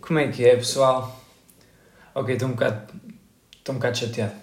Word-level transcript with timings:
Como 0.00 0.18
é 0.18 0.28
que 0.28 0.44
é, 0.44 0.56
pessoal? 0.56 1.20
Ok, 2.14 2.34
estou 2.34 2.48
um 2.48 2.52
bocado. 2.52 2.92
Estou 3.56 3.74
um 3.74 3.78
bocado 3.78 3.98
chateado. 3.98 4.34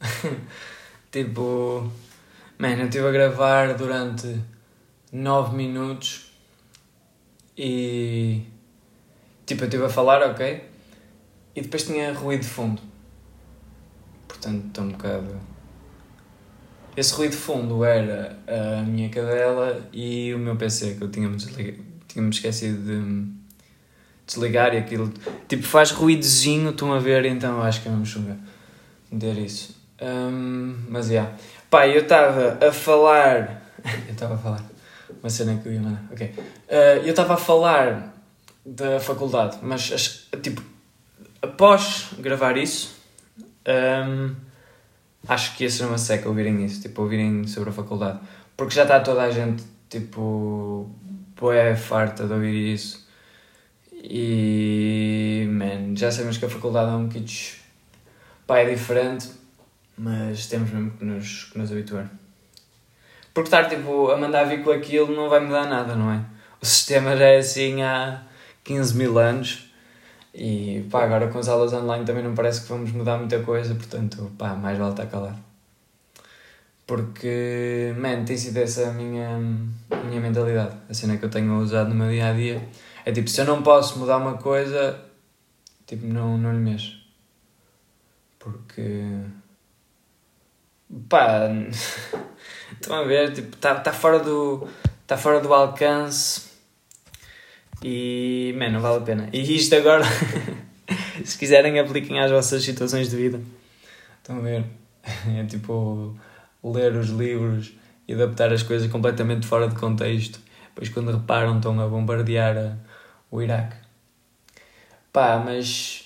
tipo. 1.10 1.90
Mano, 2.58 2.82
eu 2.82 2.86
estive 2.86 3.06
a 3.06 3.10
gravar 3.10 3.74
durante 3.74 4.40
9 5.12 5.56
minutos 5.56 6.32
e. 7.56 8.42
Tipo, 9.44 9.62
eu 9.62 9.66
estive 9.66 9.84
a 9.84 9.88
falar, 9.88 10.22
ok? 10.30 10.64
E 11.54 11.60
depois 11.60 11.84
tinha 11.84 12.12
ruído 12.12 12.42
de 12.42 12.48
fundo. 12.48 12.82
Portanto, 14.26 14.66
estou 14.66 14.84
um 14.84 14.88
bocado. 14.88 15.40
Esse 16.96 17.14
ruído 17.14 17.32
de 17.32 17.36
fundo 17.36 17.84
era 17.84 18.38
a 18.46 18.82
minha 18.82 19.08
cadela 19.10 19.86
e 19.92 20.32
o 20.34 20.38
meu 20.38 20.56
PC 20.56 20.94
que 20.94 21.02
eu 21.02 21.10
tinha-me. 21.10 21.36
Tinha-me 21.36 22.30
esquecido 22.30 22.82
de 22.82 23.35
desligar 24.26 24.74
e 24.74 24.78
aquilo. 24.78 25.12
Tipo, 25.48 25.62
faz 25.62 25.90
ruídozinho, 25.90 26.70
estão 26.70 26.92
a 26.92 26.98
ver, 26.98 27.24
então 27.24 27.62
acho 27.62 27.82
que 27.82 27.88
é 27.88 27.90
mesmo 27.90 28.06
chuva 28.06 28.36
meter 29.10 29.38
isso. 29.38 29.76
Um, 30.00 30.76
mas. 30.88 31.08
Yeah. 31.08 31.32
Pá, 31.70 31.86
eu 31.86 32.02
estava 32.02 32.58
a 32.66 32.72
falar. 32.72 33.62
eu 34.06 34.12
estava 34.12 34.34
a 34.34 34.38
falar. 34.38 34.64
Uma 35.22 35.30
cena 35.30 35.60
que 35.60 35.68
eu 35.68 35.72
ia 35.72 35.80
mandar. 35.80 36.02
Ok. 36.12 36.26
Uh, 36.36 36.42
eu 37.04 37.10
estava 37.10 37.34
a 37.34 37.36
falar 37.36 38.14
da 38.64 38.98
faculdade, 38.98 39.58
mas, 39.62 40.28
tipo, 40.42 40.60
após 41.40 42.08
gravar 42.18 42.56
isso, 42.56 42.96
um, 44.08 44.34
acho 45.28 45.56
que 45.56 45.62
ia 45.62 45.70
ser 45.70 45.84
uma 45.84 45.98
seca 45.98 46.28
ouvirem 46.28 46.64
isso, 46.64 46.82
tipo, 46.82 47.02
ouvirem 47.02 47.46
sobre 47.46 47.70
a 47.70 47.72
faculdade. 47.72 48.18
Porque 48.56 48.74
já 48.74 48.82
está 48.82 48.98
toda 48.98 49.22
a 49.22 49.30
gente, 49.30 49.62
tipo, 49.88 50.90
boé 51.38 51.76
farta 51.76 52.26
de 52.26 52.32
ouvir 52.32 52.74
isso. 52.74 53.05
E, 54.08 55.48
man, 55.50 55.96
já 55.96 56.12
sabemos 56.12 56.38
que 56.38 56.44
a 56.44 56.48
faculdade 56.48 56.92
é 56.92 56.94
um 56.94 57.08
bocadinho, 57.08 57.54
pá, 58.46 58.60
é 58.60 58.70
diferente, 58.70 59.28
mas 59.98 60.46
temos 60.46 60.70
mesmo 60.70 60.92
que 60.92 61.04
nos, 61.04 61.44
que 61.44 61.58
nos 61.58 61.72
habituar. 61.72 62.08
Porque 63.34 63.48
estar, 63.48 63.64
tipo, 63.68 64.10
a 64.12 64.16
mandar 64.16 64.44
vir 64.44 64.62
com 64.62 64.70
aquilo 64.70 65.14
não 65.14 65.28
vai 65.28 65.40
mudar 65.40 65.66
nada, 65.66 65.96
não 65.96 66.12
é? 66.12 66.24
O 66.62 66.66
sistema 66.66 67.16
já 67.16 67.26
é 67.26 67.38
assim 67.38 67.82
há 67.82 68.22
15 68.62 68.96
mil 68.96 69.18
anos 69.18 69.72
e, 70.32 70.86
pá, 70.88 71.02
agora 71.02 71.26
com 71.26 71.40
as 71.40 71.48
aulas 71.48 71.72
online 71.72 72.04
também 72.04 72.22
não 72.22 72.34
parece 72.34 72.62
que 72.62 72.68
vamos 72.68 72.92
mudar 72.92 73.18
muita 73.18 73.40
coisa, 73.40 73.74
portanto, 73.74 74.30
pá, 74.38 74.54
mais 74.54 74.78
vale 74.78 74.92
estar 74.92 75.06
calado. 75.06 75.38
Porque, 76.86 77.92
man, 77.98 78.24
tem 78.24 78.36
sido 78.36 78.58
essa 78.58 78.88
a 78.88 78.92
minha, 78.92 79.30
a 79.90 79.96
minha 80.04 80.20
mentalidade, 80.20 80.76
a 80.88 80.94
cena 80.94 81.16
que 81.16 81.24
eu 81.24 81.28
tenho 81.28 81.58
usado 81.58 81.88
no 81.88 81.96
meu 81.96 82.08
dia 82.08 82.28
a 82.28 82.32
dia 82.32 82.62
é 83.06 83.12
tipo, 83.12 83.30
se 83.30 83.40
eu 83.40 83.44
não 83.44 83.62
posso 83.62 84.00
mudar 84.00 84.16
uma 84.16 84.36
coisa, 84.36 85.00
tipo, 85.86 86.04
não, 86.04 86.36
não 86.36 86.50
lhe 86.50 86.58
mexo. 86.58 86.98
Porque. 88.36 88.82
Pá. 91.08 91.46
Estão 92.74 92.96
a 92.96 93.04
ver? 93.04 93.32
Tipo, 93.32 93.54
está 93.54 93.76
tá 93.76 93.92
fora 93.92 94.18
do. 94.18 94.66
Está 95.02 95.16
fora 95.16 95.38
do 95.38 95.54
alcance. 95.54 96.50
E. 97.80 98.52
Man, 98.58 98.70
não 98.70 98.80
vale 98.80 98.96
a 98.96 99.00
pena. 99.02 99.28
E 99.32 99.54
isto 99.54 99.76
agora. 99.76 100.02
se 101.24 101.38
quiserem, 101.38 101.78
apliquem 101.78 102.18
às 102.18 102.32
vossas 102.32 102.64
situações 102.64 103.08
de 103.08 103.16
vida. 103.16 103.40
Estão 104.18 104.38
a 104.38 104.40
ver? 104.40 104.64
É 105.38 105.44
tipo. 105.44 106.18
Ler 106.64 106.96
os 106.96 107.10
livros 107.10 107.72
e 108.08 108.14
adaptar 108.14 108.52
as 108.52 108.64
coisas 108.64 108.90
completamente 108.90 109.46
fora 109.46 109.68
de 109.68 109.76
contexto. 109.76 110.40
Depois, 110.70 110.88
quando 110.88 111.12
reparam, 111.12 111.58
estão 111.58 111.78
a 111.80 111.86
bombardear 111.86 112.56
a 112.58 112.95
o 113.36 113.42
Iraque. 113.42 113.76
Pá, 115.12 115.42
mas. 115.44 116.04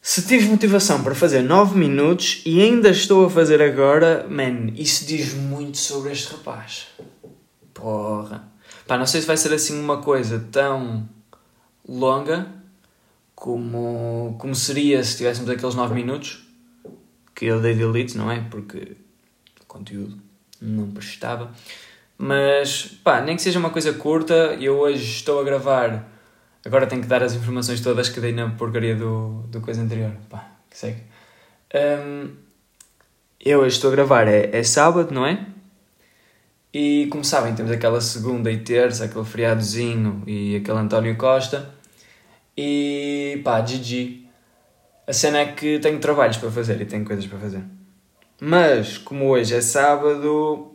Se 0.00 0.26
tive 0.26 0.48
motivação 0.48 1.02
para 1.02 1.14
fazer 1.14 1.40
9 1.40 1.78
minutos 1.78 2.42
e 2.44 2.60
ainda 2.60 2.90
estou 2.90 3.24
a 3.24 3.30
fazer 3.30 3.62
agora, 3.62 4.26
man, 4.28 4.70
isso 4.74 5.06
diz 5.06 5.32
muito 5.32 5.78
sobre 5.78 6.12
este 6.12 6.32
rapaz. 6.32 6.88
Porra. 7.72 8.46
Pá, 8.86 8.98
não 8.98 9.06
sei 9.06 9.22
se 9.22 9.26
vai 9.26 9.36
ser 9.36 9.52
assim 9.54 9.80
uma 9.80 10.02
coisa 10.02 10.46
tão 10.52 11.08
longa 11.88 12.46
como, 13.34 14.36
como 14.38 14.54
seria 14.54 15.02
se 15.02 15.16
tivéssemos 15.16 15.48
aqueles 15.48 15.74
9 15.74 15.94
minutos 15.94 16.46
que 17.34 17.46
eu 17.46 17.60
dei 17.60 17.74
delete, 17.74 18.16
não 18.16 18.30
é? 18.30 18.40
Porque 18.50 18.96
o 19.62 19.66
conteúdo 19.66 20.18
não 20.60 20.90
prestava. 20.90 21.50
Mas, 22.26 22.86
pá, 23.04 23.20
nem 23.20 23.36
que 23.36 23.42
seja 23.42 23.58
uma 23.58 23.68
coisa 23.68 23.92
curta, 23.92 24.56
eu 24.58 24.78
hoje 24.78 25.04
estou 25.04 25.38
a 25.40 25.44
gravar. 25.44 26.08
Agora 26.64 26.86
tenho 26.86 27.02
que 27.02 27.06
dar 27.06 27.22
as 27.22 27.34
informações 27.34 27.82
todas 27.82 28.08
que 28.08 28.18
dei 28.18 28.32
na 28.32 28.48
porcaria 28.48 28.96
do, 28.96 29.42
do 29.48 29.60
coisa 29.60 29.82
anterior. 29.82 30.10
Pá, 30.30 30.52
que 30.70 30.78
segue. 30.78 31.02
Um, 31.74 32.30
eu 33.38 33.60
hoje 33.60 33.74
estou 33.76 33.92
a 33.92 33.94
gravar, 33.94 34.26
é, 34.26 34.48
é 34.56 34.62
sábado, 34.62 35.12
não 35.12 35.26
é? 35.26 35.46
E 36.72 37.08
como 37.10 37.22
sabem, 37.22 37.54
temos 37.54 37.70
aquela 37.70 38.00
segunda 38.00 38.50
e 38.50 38.56
terça, 38.56 39.04
aquele 39.04 39.26
feriadozinho 39.26 40.22
e 40.26 40.56
aquele 40.56 40.78
António 40.78 41.18
Costa. 41.18 41.74
E 42.56 43.42
pá, 43.44 43.60
GG. 43.60 44.24
A 45.06 45.12
cena 45.12 45.40
é 45.40 45.52
que 45.52 45.78
tenho 45.78 45.98
trabalhos 45.98 46.38
para 46.38 46.50
fazer 46.50 46.80
e 46.80 46.86
tenho 46.86 47.04
coisas 47.04 47.26
para 47.26 47.38
fazer. 47.38 47.62
Mas, 48.40 48.96
como 48.96 49.28
hoje 49.28 49.54
é 49.54 49.60
sábado, 49.60 50.73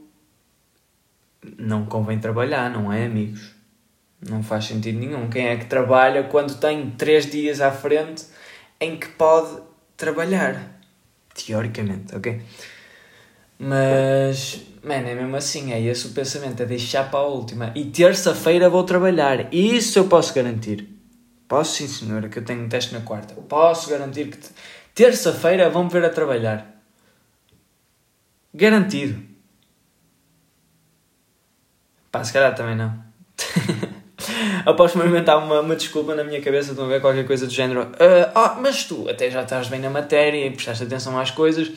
não 1.57 1.85
convém 1.85 2.19
trabalhar, 2.19 2.69
não 2.69 2.91
é, 2.91 3.05
amigos? 3.05 3.55
Não 4.27 4.43
faz 4.43 4.65
sentido 4.65 4.99
nenhum. 4.99 5.29
Quem 5.29 5.47
é 5.47 5.57
que 5.57 5.65
trabalha 5.65 6.23
quando 6.23 6.55
tem 6.59 6.91
três 6.91 7.29
dias 7.29 7.61
à 7.61 7.71
frente 7.71 8.25
em 8.79 8.97
que 8.97 9.07
pode 9.07 9.61
trabalhar? 9.95 10.79
Teoricamente, 11.33 12.15
ok? 12.15 12.41
Mas, 13.57 14.61
mano, 14.83 15.07
é 15.07 15.15
mesmo 15.15 15.35
assim, 15.35 15.73
é 15.73 15.81
esse 15.81 16.07
o 16.07 16.11
pensamento, 16.11 16.63
é 16.63 16.65
deixar 16.65 17.09
para 17.09 17.19
a 17.19 17.27
última. 17.27 17.71
E 17.75 17.85
terça-feira 17.85 18.69
vou 18.69 18.83
trabalhar, 18.83 19.53
isso 19.53 19.99
eu 19.99 20.07
posso 20.07 20.33
garantir. 20.33 20.87
Posso 21.47 21.77
sim, 21.77 21.87
senhora, 21.87 22.29
que 22.29 22.39
eu 22.39 22.45
tenho 22.45 22.63
um 22.63 22.69
teste 22.69 22.93
na 22.93 23.01
quarta. 23.01 23.33
Posso 23.33 23.89
garantir 23.89 24.27
que 24.27 24.37
terça-feira 24.93 25.69
vão 25.69 25.85
me 25.85 25.89
ver 25.89 26.05
a 26.05 26.09
trabalhar. 26.09 26.81
Garantido. 28.53 29.28
Pá, 32.11 32.23
se 32.23 32.33
calhar 32.33 32.53
também 32.55 32.75
não. 32.75 32.93
Após 34.65 34.91
experimentar 34.91 35.37
uma, 35.37 35.61
uma 35.61 35.75
desculpa 35.75 36.13
na 36.15 36.23
minha 36.23 36.41
cabeça, 36.41 36.71
estão 36.71 36.85
a 36.85 36.87
ver 36.87 37.01
qualquer 37.01 37.25
coisa 37.25 37.45
do 37.47 37.53
género. 37.53 37.83
Uh, 37.83 38.31
oh, 38.35 38.61
mas 38.61 38.83
tu 38.83 39.07
até 39.09 39.29
já 39.31 39.43
estás 39.43 39.67
bem 39.67 39.79
na 39.79 39.89
matéria 39.89 40.45
e 40.45 40.51
prestaste 40.51 40.83
atenção 40.83 41.17
às 41.17 41.31
coisas. 41.31 41.69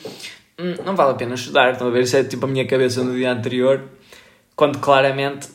Hum, 0.59 0.75
não 0.85 0.95
vale 0.95 1.11
a 1.11 1.15
pena 1.15 1.35
estudar. 1.35 1.71
Estão 1.71 1.87
a 1.87 1.91
ver? 1.91 2.03
Isso 2.03 2.17
é 2.17 2.23
tipo 2.23 2.45
a 2.45 2.49
minha 2.49 2.67
cabeça 2.67 3.03
no 3.03 3.13
dia 3.13 3.31
anterior. 3.31 3.83
Quando 4.55 4.79
claramente, 4.79 5.47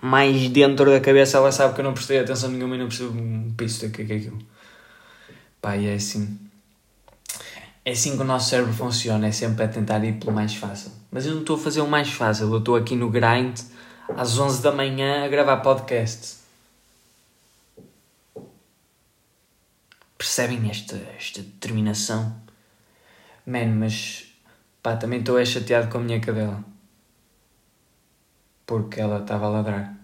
mais 0.00 0.48
dentro 0.48 0.90
da 0.90 1.00
cabeça, 1.00 1.38
ela 1.38 1.52
sabe 1.52 1.74
que 1.74 1.80
eu 1.80 1.84
não 1.84 1.94
prestei 1.94 2.18
atenção 2.18 2.50
nenhuma 2.50 2.74
e 2.74 2.78
não 2.78 2.88
percebo 2.88 3.18
um 3.18 3.52
piso 3.56 3.86
do 3.86 3.92
que 3.92 4.02
é 4.02 4.16
aquilo. 4.16 4.38
Pá, 5.60 5.76
e 5.76 5.86
é 5.86 5.94
assim. 5.94 6.38
É 7.84 7.92
assim 7.92 8.16
que 8.16 8.22
o 8.22 8.26
nosso 8.26 8.50
cérebro 8.50 8.72
funciona. 8.72 9.28
É 9.28 9.32
sempre 9.32 9.64
a 9.64 9.68
tentar 9.68 10.04
ir 10.04 10.14
pelo 10.14 10.32
mais 10.32 10.54
fácil. 10.54 10.90
Mas 11.10 11.26
eu 11.26 11.32
não 11.32 11.40
estou 11.40 11.56
a 11.56 11.58
fazer 11.58 11.80
o 11.80 11.86
mais 11.86 12.10
fácil. 12.10 12.52
Eu 12.52 12.58
estou 12.58 12.76
aqui 12.76 12.94
no 12.96 13.08
grind 13.08 13.58
às 14.16 14.38
11 14.38 14.62
da 14.62 14.72
manhã 14.72 15.24
a 15.24 15.28
gravar 15.28 15.58
podcast. 15.58 16.38
Percebem 20.16 20.70
esta, 20.70 20.96
esta 21.16 21.40
determinação? 21.42 22.36
Man, 23.46 23.74
mas 23.78 24.32
pá, 24.82 24.96
também 24.96 25.20
estou 25.20 25.38
é 25.38 25.44
chateado 25.44 25.88
com 25.88 25.98
a 25.98 26.00
minha 26.00 26.20
cadela. 26.20 26.62
Porque 28.66 29.00
ela 29.00 29.20
estava 29.20 29.46
a 29.46 29.50
ladrar. 29.50 29.96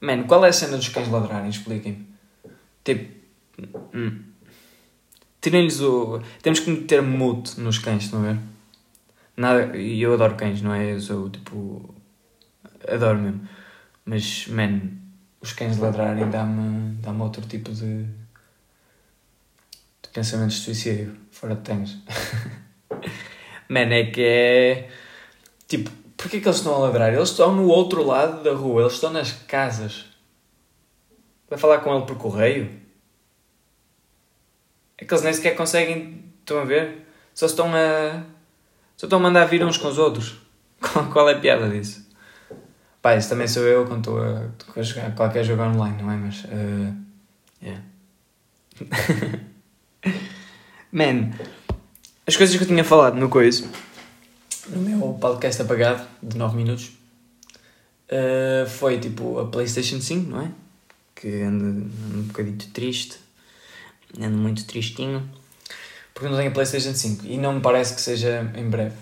Man, 0.00 0.24
qual 0.24 0.44
é 0.44 0.48
a 0.48 0.52
cena 0.52 0.76
dos 0.76 0.88
cães 0.88 1.08
ladrarem? 1.08 1.50
Expliquem-me. 1.50 2.06
Tipo. 2.84 3.20
Hum. 3.94 4.22
Tirem-lhes 5.40 5.80
o. 5.80 6.20
Temos 6.42 6.60
que 6.60 6.70
meter 6.70 7.02
mute 7.02 7.58
nos 7.60 7.78
cães, 7.78 8.04
estão 8.04 8.20
a 8.20 8.32
ver? 8.32 8.38
Nada. 9.36 9.76
E 9.76 10.00
eu 10.00 10.14
adoro 10.14 10.36
cães, 10.36 10.62
não 10.62 10.74
é? 10.74 10.92
Eu 10.92 11.00
sou 11.00 11.28
tipo 11.30 11.94
adoro 12.88 13.18
mesmo. 13.18 13.48
Mas, 14.04 14.46
man, 14.48 14.80
os 15.40 15.52
cães 15.52 15.78
ladrarem 15.78 16.28
dá-me 16.30 16.94
dá 16.96 17.12
outro 17.12 17.46
tipo 17.46 17.72
de, 17.72 18.04
de 18.04 20.08
pensamentos 20.12 20.56
de 20.56 20.62
suicídio, 20.62 21.16
fora 21.30 21.54
de 21.54 21.62
tens. 21.62 21.98
man, 23.68 23.92
é 23.92 24.10
que 24.10 24.22
é. 24.22 24.90
Tipo, 25.66 25.90
porquê 26.16 26.40
que 26.40 26.48
eles 26.48 26.58
estão 26.58 26.74
a 26.74 26.78
ladrar? 26.78 27.12
Eles 27.12 27.30
estão 27.30 27.54
no 27.54 27.68
outro 27.68 28.02
lado 28.02 28.42
da 28.42 28.52
rua, 28.52 28.82
eles 28.82 28.94
estão 28.94 29.10
nas 29.10 29.32
casas. 29.32 30.06
Vai 31.48 31.58
falar 31.58 31.78
com 31.78 31.94
ele 31.94 32.06
por 32.06 32.16
correio? 32.16 32.70
É 34.98 35.04
que 35.04 35.14
eles 35.14 35.24
nem 35.24 35.32
sequer 35.32 35.56
conseguem. 35.56 36.24
Estão 36.40 36.58
a 36.58 36.64
ver? 36.64 37.06
Só 37.34 37.46
estão 37.46 37.74
a. 37.74 38.24
Só 38.96 39.06
estão 39.06 39.18
a 39.18 39.22
mandar 39.22 39.46
vir 39.46 39.64
uns 39.64 39.78
com 39.78 39.88
os 39.88 39.98
outros. 39.98 40.36
Qual 41.12 41.28
é 41.28 41.34
a 41.34 41.38
piada 41.38 41.68
disso? 41.68 42.09
Pá, 43.02 43.16
isso 43.16 43.28
também 43.28 43.48
sou 43.48 43.62
eu 43.62 43.86
quando 43.86 44.00
estou 44.00 44.20
a, 44.76 44.82
jogar 44.82 45.14
qualquer 45.14 45.44
jogo 45.44 45.62
online, 45.62 46.02
não 46.02 46.10
é? 46.10 46.16
Mas 46.16 46.44
uh, 46.44 47.00
Yeah. 47.62 47.82
Man, 50.90 51.32
as 52.26 52.36
coisas 52.36 52.56
que 52.56 52.62
eu 52.62 52.66
tinha 52.66 52.82
falado 52.82 53.16
no 53.16 53.28
coisa, 53.28 53.68
no 54.68 54.80
meu 54.80 55.12
podcast 55.20 55.60
apagado 55.60 56.06
de 56.22 56.38
9 56.38 56.56
minutos, 56.56 56.92
uh, 58.10 58.66
foi 58.66 58.98
tipo 58.98 59.38
a 59.38 59.46
PlayStation 59.48 60.00
5, 60.00 60.30
não 60.30 60.40
é? 60.40 60.50
Que 61.14 61.42
anda, 61.42 61.66
anda 61.66 62.16
um 62.16 62.22
bocadito 62.22 62.68
triste, 62.70 63.18
ando 64.18 64.38
muito 64.38 64.64
tristinho, 64.64 65.30
porque 66.14 66.30
não 66.30 66.38
tenho 66.38 66.50
a 66.50 66.54
PlayStation 66.54 66.94
5 66.94 67.26
e 67.26 67.36
não 67.36 67.52
me 67.52 67.60
parece 67.60 67.94
que 67.94 68.00
seja 68.00 68.50
em 68.56 68.70
breve. 68.70 68.96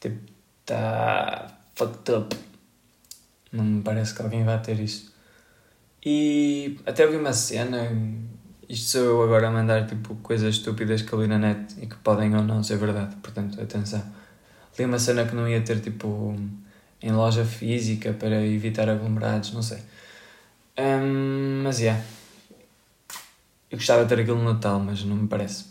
Tipo, 0.00 0.18
está 0.60 1.58
fucked 1.74 2.12
up. 2.12 2.36
Não 3.52 3.64
me 3.64 3.82
parece 3.82 4.14
que 4.14 4.22
alguém 4.22 4.44
vá 4.44 4.58
ter 4.58 4.80
isso. 4.80 5.12
E 6.04 6.78
até 6.86 7.06
vi 7.06 7.16
uma 7.16 7.32
cena 7.32 7.88
isto 8.72 8.86
sou 8.92 9.02
eu 9.02 9.22
agora 9.22 9.48
a 9.48 9.50
mandar 9.50 9.86
tipo 9.86 10.14
coisas 10.16 10.54
estúpidas 10.54 11.02
que 11.02 11.14
li 11.14 11.26
na 11.26 11.38
net 11.38 11.74
e 11.78 11.86
que 11.86 11.96
podem 11.96 12.34
ou 12.34 12.42
não 12.42 12.62
ser 12.62 12.78
verdade, 12.78 13.14
portanto, 13.16 13.60
atenção. 13.60 14.02
Li 14.78 14.86
uma 14.86 14.98
cena 14.98 15.26
que 15.26 15.34
não 15.34 15.46
ia 15.46 15.60
ter 15.60 15.80
tipo 15.80 16.34
em 17.02 17.12
loja 17.12 17.44
física 17.44 18.14
para 18.14 18.46
evitar 18.46 18.88
aglomerados, 18.88 19.52
não 19.52 19.60
sei. 19.60 19.78
Um, 20.78 21.62
mas 21.64 21.80
é. 21.80 21.82
Yeah. 21.82 22.04
Eu 23.70 23.76
gostava 23.76 24.04
de 24.04 24.08
ter 24.08 24.22
aquilo 24.22 24.38
no 24.38 24.54
Natal, 24.54 24.80
mas 24.80 25.04
não 25.04 25.16
me 25.16 25.28
parece. 25.28 25.66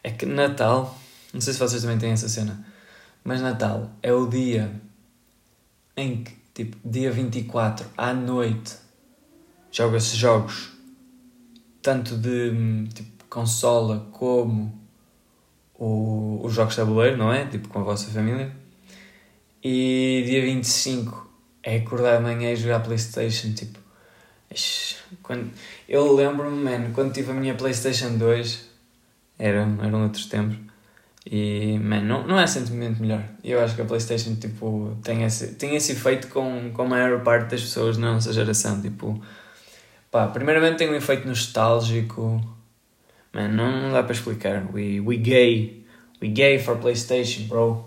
É 0.00 0.12
que 0.12 0.24
Natal, 0.24 0.96
não 1.32 1.40
sei 1.40 1.52
se 1.52 1.58
vocês 1.58 1.82
também 1.82 1.98
têm 1.98 2.12
essa 2.12 2.28
cena, 2.28 2.64
mas 3.24 3.40
Natal 3.40 3.90
é 4.00 4.12
o 4.12 4.28
dia 4.28 4.70
em 5.96 6.22
que, 6.22 6.32
tipo, 6.54 6.76
dia 6.84 7.10
24 7.10 7.86
à 7.96 8.14
noite, 8.14 8.76
joga-se 9.70 10.16
jogos 10.16 10.72
tanto 11.82 12.16
de 12.16 12.88
tipo, 12.94 13.24
consola 13.28 14.08
como 14.12 14.72
o, 15.74 16.40
os 16.42 16.54
jogos 16.54 16.74
de 16.74 16.80
tabuleiro, 16.80 17.16
não 17.16 17.32
é? 17.32 17.44
Tipo 17.46 17.68
com 17.68 17.80
a 17.80 17.82
vossa 17.82 18.10
família. 18.10 18.50
E 19.62 20.22
dia 20.26 20.42
25 20.42 21.30
é 21.62 21.76
acordar 21.76 22.16
amanhã 22.16 22.52
e 22.52 22.56
jogar 22.56 22.80
Playstation, 22.80 23.52
tipo... 23.52 23.78
Quando, 25.22 25.50
eu 25.88 26.14
lembro-me, 26.14 26.62
mano, 26.62 26.94
quando 26.94 27.12
tive 27.12 27.32
a 27.32 27.34
minha 27.34 27.54
Playstation 27.54 28.16
2, 28.16 28.70
eram, 29.38 29.84
eram 29.84 30.04
outros 30.04 30.26
tempos, 30.26 30.56
e, 31.26 31.78
mano, 31.78 32.06
não, 32.06 32.26
não 32.26 32.40
é 32.40 32.46
sentimento 32.46 33.00
melhor. 33.00 33.22
Eu 33.42 33.60
acho 33.62 33.74
que 33.74 33.82
a 33.82 33.84
Playstation, 33.84 34.34
tipo, 34.36 34.96
tem 35.02 35.24
esse, 35.24 35.54
tem 35.54 35.74
esse 35.74 35.92
efeito 35.92 36.28
com, 36.28 36.70
com 36.72 36.82
a 36.82 36.88
maior 36.88 37.22
parte 37.22 37.50
das 37.50 37.62
pessoas 37.62 37.96
na 37.96 38.12
nossa 38.12 38.32
geração, 38.32 38.80
tipo 38.80 39.20
Pá, 40.14 40.28
primeiramente 40.28 40.78
tem 40.78 40.88
um 40.88 40.94
efeito 40.94 41.26
nostálgico. 41.26 42.40
Man, 43.32 43.48
não, 43.48 43.82
não 43.82 43.92
dá 43.92 44.00
para 44.00 44.12
explicar. 44.12 44.64
We, 44.72 45.00
we 45.00 45.16
gay. 45.16 45.84
We 46.22 46.28
gay 46.28 46.56
for 46.60 46.78
PlayStation, 46.78 47.48
bro. 47.48 47.84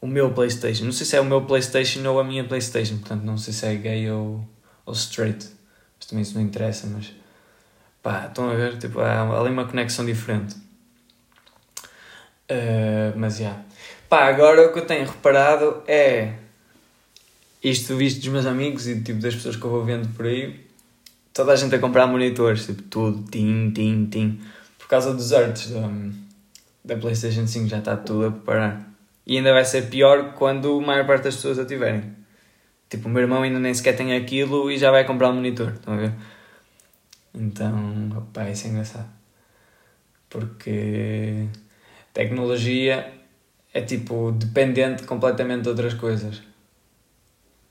O 0.00 0.08
meu 0.08 0.32
PlayStation. 0.32 0.86
Não 0.86 0.90
sei 0.90 1.06
se 1.06 1.14
é 1.14 1.20
o 1.20 1.24
meu 1.24 1.42
PlayStation 1.42 2.04
ou 2.08 2.18
a 2.18 2.24
minha 2.24 2.42
PlayStation. 2.42 2.98
Portanto, 2.98 3.22
não 3.22 3.38
sei 3.38 3.52
se 3.52 3.64
é 3.64 3.76
gay 3.76 4.10
ou, 4.10 4.44
ou 4.84 4.92
straight. 4.92 5.46
Mas 5.96 6.06
também 6.08 6.22
isso 6.22 6.34
não 6.34 6.42
interessa. 6.42 6.88
Mas 6.88 7.12
pá, 8.02 8.26
estão 8.26 8.50
a 8.50 8.54
ver? 8.54 8.78
Tipo, 8.78 9.00
há 9.00 9.38
ali 9.38 9.50
uma 9.50 9.64
conexão 9.64 10.04
diferente. 10.04 10.56
Uh, 12.50 13.16
mas 13.16 13.38
já. 13.38 13.44
Yeah. 13.44 13.64
Pá, 14.08 14.24
agora 14.28 14.68
o 14.68 14.72
que 14.72 14.78
eu 14.80 14.86
tenho 14.86 15.06
reparado 15.06 15.82
é 15.86 16.34
isto 17.62 17.96
visto 17.96 18.20
dos 18.20 18.28
meus 18.28 18.44
amigos 18.44 18.88
e 18.88 19.00
tipo 19.00 19.20
das 19.20 19.34
pessoas 19.34 19.56
que 19.56 19.64
eu 19.64 19.70
vou 19.70 19.84
vendo 19.84 20.08
por 20.14 20.26
aí, 20.26 20.60
toda 21.32 21.52
a 21.52 21.56
gente 21.56 21.74
a 21.74 21.78
comprar 21.78 22.06
monitores, 22.06 22.66
tipo 22.66 22.82
tudo, 22.82 23.24
tim, 23.30 23.70
tim, 23.70 24.06
tim, 24.06 24.40
por 24.78 24.88
causa 24.88 25.14
dos 25.14 25.32
artes 25.32 25.70
da, 25.70 25.88
da 26.84 26.96
PlayStation 26.96 27.46
5 27.46 27.68
já 27.68 27.78
está 27.78 27.96
tudo 27.96 28.26
a 28.26 28.30
preparar. 28.30 28.86
E 29.26 29.36
ainda 29.36 29.52
vai 29.52 29.64
ser 29.64 29.88
pior 29.88 30.34
quando 30.34 30.78
a 30.78 30.86
maior 30.86 31.06
parte 31.06 31.24
das 31.24 31.36
pessoas 31.36 31.58
a 31.58 31.64
tiverem. 31.64 32.02
Tipo, 32.90 33.08
o 33.08 33.10
meu 33.10 33.22
irmão 33.22 33.42
ainda 33.42 33.58
nem 33.58 33.72
sequer 33.72 33.96
tem 33.96 34.14
aquilo 34.14 34.70
e 34.70 34.76
já 34.76 34.90
vai 34.90 35.04
comprar 35.04 35.30
um 35.30 35.34
monitor, 35.34 35.72
estão 35.72 35.94
a 35.94 35.96
ver? 35.96 36.12
Então, 37.34 38.10
opa, 38.16 38.48
isso 38.50 38.66
é 38.66 38.70
engraçado. 38.70 39.08
Porque 40.28 41.48
tecnologia 42.12 43.12
é 43.72 43.80
tipo 43.80 44.32
dependente 44.32 45.04
completamente 45.04 45.62
de 45.62 45.68
outras 45.70 45.94
coisas. 45.94 46.42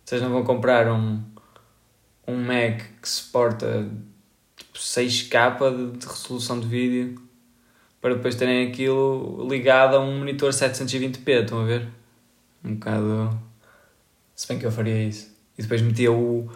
Vocês 0.04 0.22
não 0.22 0.32
vão 0.32 0.44
comprar 0.44 0.92
um, 0.92 1.24
um 2.28 2.36
Mac 2.38 2.82
que 3.02 3.08
suporta 3.08 3.90
tipo, 4.58 4.78
6K 4.78 5.92
de, 5.92 5.98
de 6.00 6.06
resolução 6.06 6.60
de 6.60 6.68
vídeo 6.68 7.22
para 8.02 8.16
depois 8.16 8.36
terem 8.36 8.68
aquilo 8.68 9.48
ligado 9.48 9.96
a 9.96 10.00
um 10.00 10.20
monitor 10.20 10.50
720p, 10.50 11.30
estão 11.30 11.62
a 11.62 11.66
ver? 11.66 11.88
Um 12.64 12.74
bocado. 12.74 13.40
Se 14.36 14.48
bem 14.48 14.58
que 14.58 14.66
eu 14.66 14.72
faria 14.72 15.04
isso. 15.04 15.32
E 15.58 15.62
depois 15.62 15.82
metia 15.82 16.12
o, 16.12 16.50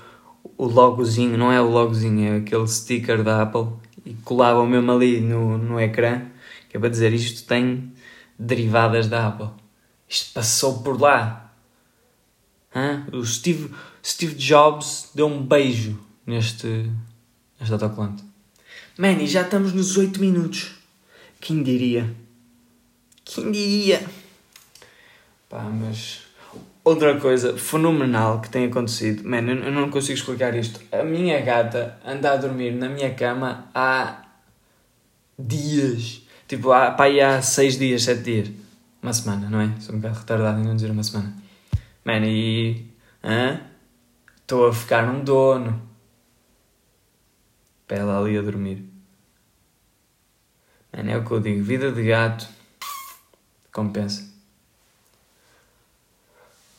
o 0.57 0.65
logozinho, 0.65 1.37
não 1.37 1.51
é 1.51 1.61
o 1.61 1.69
logozinho, 1.69 2.33
é 2.33 2.37
aquele 2.37 2.67
sticker 2.67 3.23
da 3.23 3.41
Apple 3.41 3.67
e 4.05 4.13
colava 4.15 4.65
mesmo 4.65 4.91
ali 4.91 5.19
no, 5.19 5.57
no 5.57 5.79
ecrã, 5.79 6.25
que 6.69 6.77
é 6.77 6.79
para 6.79 6.89
dizer 6.89 7.13
isto 7.13 7.47
tem 7.47 7.91
derivadas 8.37 9.07
da 9.07 9.27
Apple. 9.27 9.49
Isto 10.07 10.33
passou 10.33 10.83
por 10.83 10.99
lá. 10.99 11.53
Hã? 12.75 13.05
O 13.11 13.25
Steve, 13.25 13.73
Steve 14.03 14.35
Jobs 14.35 15.09
deu 15.15 15.27
um 15.27 15.41
beijo 15.41 15.99
neste, 16.25 16.89
neste 17.59 17.73
autocolante. 17.73 18.23
Man, 18.97 19.13
e 19.13 19.27
já 19.27 19.41
estamos 19.41 19.73
nos 19.73 19.97
8 19.97 20.19
minutos. 20.19 20.75
Quem 21.39 21.63
diria? 21.63 22.15
Quem 23.23 23.51
diria? 23.51 24.05
Pá, 25.49 25.63
mas... 25.63 26.24
Outra 26.85 27.19
coisa 27.19 27.57
fenomenal 27.57 28.39
que 28.39 28.47
tem 28.47 28.65
acontecido, 28.65 29.27
man, 29.27 29.41
eu 29.41 29.71
não 29.71 29.89
consigo 29.89 30.19
explicar 30.19 30.55
isto. 30.55 30.79
A 30.91 31.03
minha 31.03 31.41
gata 31.41 31.99
anda 32.05 32.31
a 32.31 32.35
dormir 32.35 32.75
na 32.75 32.87
minha 32.87 33.11
cama 33.15 33.67
há 33.73 34.23
dias. 35.37 36.21
Tipo, 36.47 36.71
há, 36.71 36.91
pá, 36.91 37.05
há 37.07 37.41
6 37.41 37.79
dias, 37.79 38.03
7 38.03 38.21
dias. 38.21 38.51
Uma 39.01 39.11
semana, 39.13 39.49
não 39.49 39.61
é? 39.61 39.73
Sou 39.79 39.95
um 39.95 39.99
bocado 39.99 40.19
retardado 40.19 40.61
em 40.61 40.63
não 40.63 40.75
dizer 40.75 40.91
uma 40.91 41.01
semana. 41.01 41.35
Man, 42.05 42.23
e. 42.23 42.85
Estou 44.39 44.67
a 44.67 44.73
ficar 44.73 45.07
num 45.11 45.23
dono. 45.23 45.81
Para 47.87 47.97
ela 47.97 48.19
ali 48.19 48.37
a 48.37 48.43
dormir. 48.43 48.87
Man, 50.95 51.09
é 51.09 51.17
o 51.17 51.25
que 51.25 51.31
eu 51.31 51.39
digo. 51.39 51.63
Vida 51.63 51.91
de 51.91 52.03
gato. 52.03 52.47
Compensa. 53.71 54.34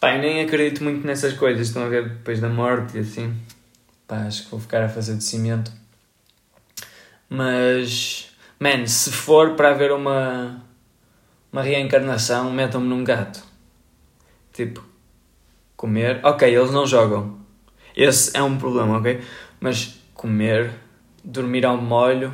Pai, 0.07 0.21
nem 0.21 0.41
acredito 0.41 0.85
muito 0.85 1.05
nessas 1.05 1.33
coisas. 1.33 1.67
Estão 1.67 1.83
a 1.83 1.89
ver 1.89 2.09
depois 2.09 2.41
da 2.41 2.49
morte 2.49 2.97
e 2.97 3.01
assim. 3.01 3.35
Pá, 4.07 4.19
acho 4.19 4.45
que 4.45 4.51
vou 4.53 4.61
ficar 4.61 4.85
a 4.85 4.89
fazer 4.89 5.17
de 5.17 5.25
cimento. 5.25 5.73
Mas. 7.29 8.31
Man, 8.61 8.87
se 8.87 9.11
for 9.11 9.57
para 9.57 9.71
haver 9.71 9.91
uma. 9.91 10.63
Uma 11.53 11.61
reencarnação, 11.61 12.53
metam-me 12.53 12.87
num 12.87 13.03
gato. 13.03 13.43
Tipo, 14.53 14.85
Comer, 15.77 16.21
ok, 16.23 16.57
eles 16.57 16.71
não 16.71 16.87
jogam. 16.87 17.41
Esse 17.97 18.37
é 18.37 18.43
um 18.45 18.57
problema, 18.57 18.99
ok? 18.99 19.21
Mas 19.59 19.99
comer, 20.15 20.71
dormir 21.25 21.67
ao 21.67 21.79
molho 21.79 22.33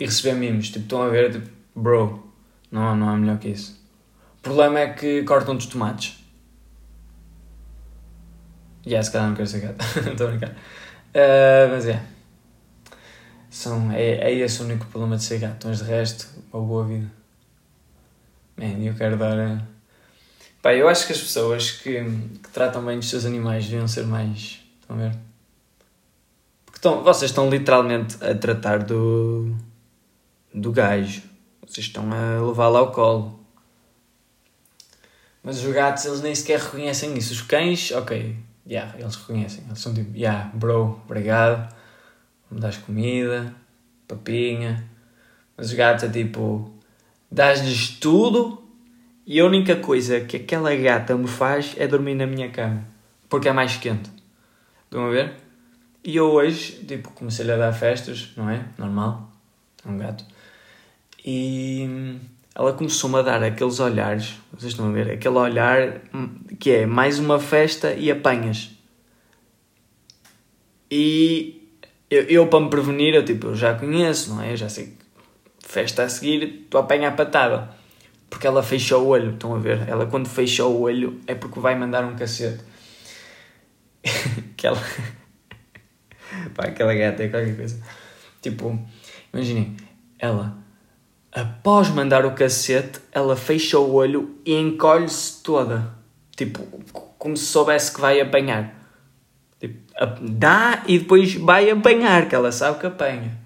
e 0.00 0.04
receber 0.04 0.34
mimos. 0.34 0.66
Tipo, 0.66 0.80
estão 0.80 1.00
a 1.00 1.08
ver, 1.08 1.30
tipo, 1.30 1.48
bro, 1.76 2.28
não, 2.72 2.96
não 2.96 3.14
é 3.14 3.16
melhor 3.16 3.38
que 3.38 3.50
isso. 3.50 3.80
O 4.38 4.42
problema 4.42 4.80
é 4.80 4.88
que 4.88 5.22
cortam 5.22 5.56
os 5.56 5.66
tomates. 5.66 6.23
Yeah, 8.86 9.02
se 9.02 9.10
calhar 9.10 9.28
não 9.28 9.36
quero 9.36 9.48
ser 9.48 9.60
gato. 9.60 9.82
Estou 10.10 10.26
a 10.26 10.30
brincar. 10.30 10.50
Uh, 10.50 11.70
mas 11.70 11.86
é. 11.86 12.02
São, 13.48 13.90
é. 13.92 14.16
É 14.16 14.32
esse 14.34 14.60
o 14.60 14.64
único 14.64 14.86
problema 14.86 15.16
de 15.16 15.24
ser 15.24 15.38
gato. 15.38 15.66
Mas 15.68 15.78
de 15.78 15.84
resto, 15.84 16.28
uma 16.52 16.62
boa 16.62 16.84
vida. 16.84 17.10
Man, 18.56 18.84
eu 18.84 18.94
quero 18.94 19.16
dar 19.16 19.38
eh, 19.38 19.58
Pá, 20.62 20.72
eu 20.74 20.88
acho 20.88 21.06
que 21.06 21.12
as 21.12 21.20
pessoas 21.20 21.72
que, 21.72 22.02
que 22.02 22.48
tratam 22.50 22.84
bem 22.84 22.98
dos 22.98 23.10
seus 23.10 23.24
animais 23.24 23.64
deviam 23.64 23.86
ser 23.86 24.06
mais. 24.06 24.60
Estão 24.80 24.96
a 24.96 24.98
ver? 24.98 25.16
Porque 26.64 26.78
estão, 26.78 27.02
vocês 27.02 27.30
estão 27.30 27.50
literalmente 27.50 28.16
a 28.24 28.34
tratar 28.34 28.82
do. 28.82 29.54
do 30.54 30.72
gajo. 30.72 31.22
Vocês 31.66 31.86
estão 31.86 32.10
a 32.12 32.46
levá-lo 32.46 32.76
ao 32.76 32.92
colo. 32.92 33.40
Mas 35.42 35.62
os 35.62 35.74
gatos, 35.74 36.06
eles 36.06 36.22
nem 36.22 36.34
sequer 36.34 36.58
reconhecem 36.58 37.14
isso. 37.18 37.34
Os 37.34 37.42
cães, 37.42 37.90
ok. 37.90 38.34
Yeah, 38.66 38.98
eles 38.98 39.16
reconhecem. 39.16 39.64
Eles 39.66 39.78
são 39.78 39.92
tipo, 39.92 40.16
yeah, 40.16 40.50
bro, 40.54 41.00
obrigado. 41.04 41.74
Me 42.50 42.60
dás 42.60 42.76
comida, 42.76 43.54
papinha. 44.08 44.84
Mas 45.56 45.68
os 45.68 45.74
gatos 45.74 46.04
é 46.04 46.08
tipo, 46.08 46.72
dás-lhes 47.30 47.90
tudo 47.98 48.62
e 49.26 49.40
a 49.40 49.44
única 49.46 49.76
coisa 49.76 50.20
que 50.20 50.36
aquela 50.36 50.74
gata 50.76 51.16
me 51.16 51.28
faz 51.28 51.74
é 51.78 51.86
dormir 51.86 52.14
na 52.14 52.26
minha 52.26 52.50
cama, 52.50 52.84
porque 53.28 53.48
é 53.48 53.52
mais 53.52 53.76
quente. 53.76 54.10
Estão 54.84 55.06
a 55.06 55.10
ver? 55.10 55.32
E 56.02 56.16
eu 56.16 56.30
hoje, 56.30 56.84
tipo, 56.86 57.10
comecei-lhe 57.12 57.52
a 57.52 57.56
dar 57.56 57.72
festas, 57.72 58.32
não 58.36 58.50
é? 58.50 58.66
Normal. 58.76 59.32
É 59.84 59.88
um 59.88 59.96
gato. 59.96 60.24
E 61.24 62.18
ela 62.54 62.72
começou-me 62.72 63.18
a 63.18 63.22
dar 63.22 63.42
aqueles 63.42 63.80
olhares, 63.80 64.34
vocês 64.52 64.72
estão 64.72 64.88
a 64.88 64.92
ver? 64.92 65.10
Aquele 65.10 65.36
olhar 65.36 66.00
que 66.60 66.70
é 66.70 66.86
mais 66.86 67.18
uma 67.18 67.40
festa 67.40 67.92
e 67.94 68.10
apanhas. 68.10 68.70
E 70.90 71.68
eu, 72.08 72.22
eu 72.22 72.46
para 72.46 72.60
me 72.60 72.70
prevenir, 72.70 73.14
eu 73.14 73.24
tipo, 73.24 73.48
eu 73.48 73.54
já 73.56 73.74
conheço, 73.74 74.34
não 74.34 74.42
é? 74.42 74.52
Eu 74.52 74.56
já 74.56 74.68
sei 74.68 74.86
que 74.86 75.04
festa 75.58 76.04
a 76.04 76.08
seguir, 76.08 76.66
tu 76.70 76.78
apanha 76.78 77.08
a 77.08 77.12
patada. 77.12 77.70
Porque 78.30 78.46
ela 78.46 78.62
fechou 78.62 79.02
o 79.04 79.08
olho, 79.08 79.32
estão 79.32 79.54
a 79.54 79.58
ver? 79.58 79.88
Ela 79.88 80.06
quando 80.06 80.28
fecha 80.28 80.64
o 80.64 80.82
olho 80.82 81.20
é 81.26 81.34
porque 81.34 81.58
vai 81.58 81.74
mandar 81.76 82.04
um 82.04 82.14
cacete. 82.14 82.62
aquela. 84.54 84.80
Pá, 86.54 86.64
aquela 86.64 86.94
gata 86.94 87.22
é 87.24 87.28
qualquer 87.28 87.56
coisa. 87.56 87.82
Tipo, 88.40 88.78
imaginem, 89.32 89.76
ela, 90.18 90.56
após 91.34 91.88
mandar 91.88 92.24
o 92.24 92.32
cacete, 92.32 93.00
ela 93.10 93.36
fecha 93.36 93.78
o 93.78 93.92
olho 93.92 94.38
e 94.46 94.54
encolhe-se 94.54 95.42
toda. 95.42 95.92
Tipo, 96.36 96.62
como 97.18 97.36
se 97.36 97.46
soubesse 97.46 97.92
que 97.92 98.00
vai 98.00 98.20
apanhar. 98.20 98.72
Tipo, 99.58 99.76
dá 100.20 100.84
e 100.86 101.00
depois 101.00 101.34
vai 101.34 101.68
apanhar, 101.68 102.28
que 102.28 102.34
ela 102.34 102.52
sabe 102.52 102.78
que 102.78 102.86
apanha. 102.86 103.36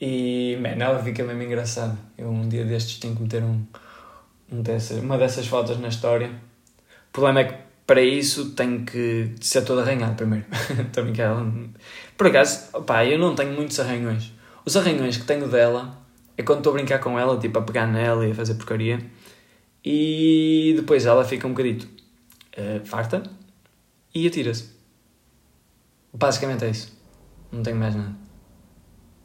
E, 0.00 0.58
man, 0.60 0.82
ela 0.84 1.02
fica 1.02 1.24
mesmo 1.24 1.42
engraçada. 1.42 1.96
Eu 2.18 2.28
um 2.28 2.48
dia 2.48 2.64
destes 2.64 2.98
tenho 2.98 3.16
que 3.16 3.22
meter 3.22 3.42
um, 3.42 3.64
um 4.52 4.60
dessas, 4.60 5.02
uma 5.02 5.16
dessas 5.16 5.46
fotos 5.46 5.78
na 5.78 5.88
história. 5.88 6.28
O 6.28 7.12
problema 7.12 7.40
é 7.40 7.44
que 7.44 7.54
para 7.86 8.02
isso 8.02 8.50
tenho 8.50 8.84
que 8.84 9.34
ser 9.40 9.62
todo 9.62 9.80
arranhado 9.80 10.16
primeiro. 10.16 10.44
Estou 10.86 11.02
a 11.02 11.04
brincar. 11.04 11.34
Por 12.16 12.26
acaso, 12.26 12.82
pá, 12.82 13.06
eu 13.06 13.18
não 13.18 13.34
tenho 13.34 13.52
muitos 13.52 13.80
arranhões. 13.80 14.32
Os 14.66 14.76
arranhões 14.76 15.16
que 15.16 15.24
tenho 15.24 15.48
dela 15.48 16.03
é 16.36 16.42
quando 16.42 16.58
estou 16.58 16.72
a 16.72 16.74
brincar 16.74 16.98
com 16.98 17.18
ela, 17.18 17.38
tipo 17.38 17.58
a 17.58 17.62
pegar 17.62 17.86
nela 17.86 18.26
e 18.26 18.32
a 18.32 18.34
fazer 18.34 18.54
porcaria. 18.54 18.98
E 19.84 20.74
depois 20.76 21.06
ela 21.06 21.24
fica 21.24 21.46
um 21.46 21.50
bocadito 21.50 21.86
uh, 22.58 22.84
farta 22.84 23.22
e 24.14 24.26
atira-se. 24.26 24.72
Basicamente 26.12 26.64
é 26.64 26.70
isso. 26.70 26.96
Não 27.52 27.62
tenho 27.62 27.76
mais 27.76 27.94
nada. 27.94 28.14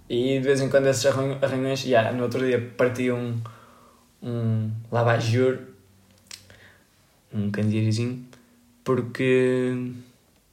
E 0.09 0.39
de 0.39 0.39
vez 0.39 0.59
em 0.59 0.69
quando 0.69 0.87
esses 0.87 1.05
arranhões, 1.05 1.85
yeah, 1.85 2.11
no 2.11 2.23
outro 2.23 2.45
dia 2.45 2.73
parti 2.75 3.11
um, 3.11 3.39
um 4.21 4.71
lavajur, 4.91 5.59
um 7.31 7.51
candeeirozinho, 7.51 8.25
porque 8.83 9.91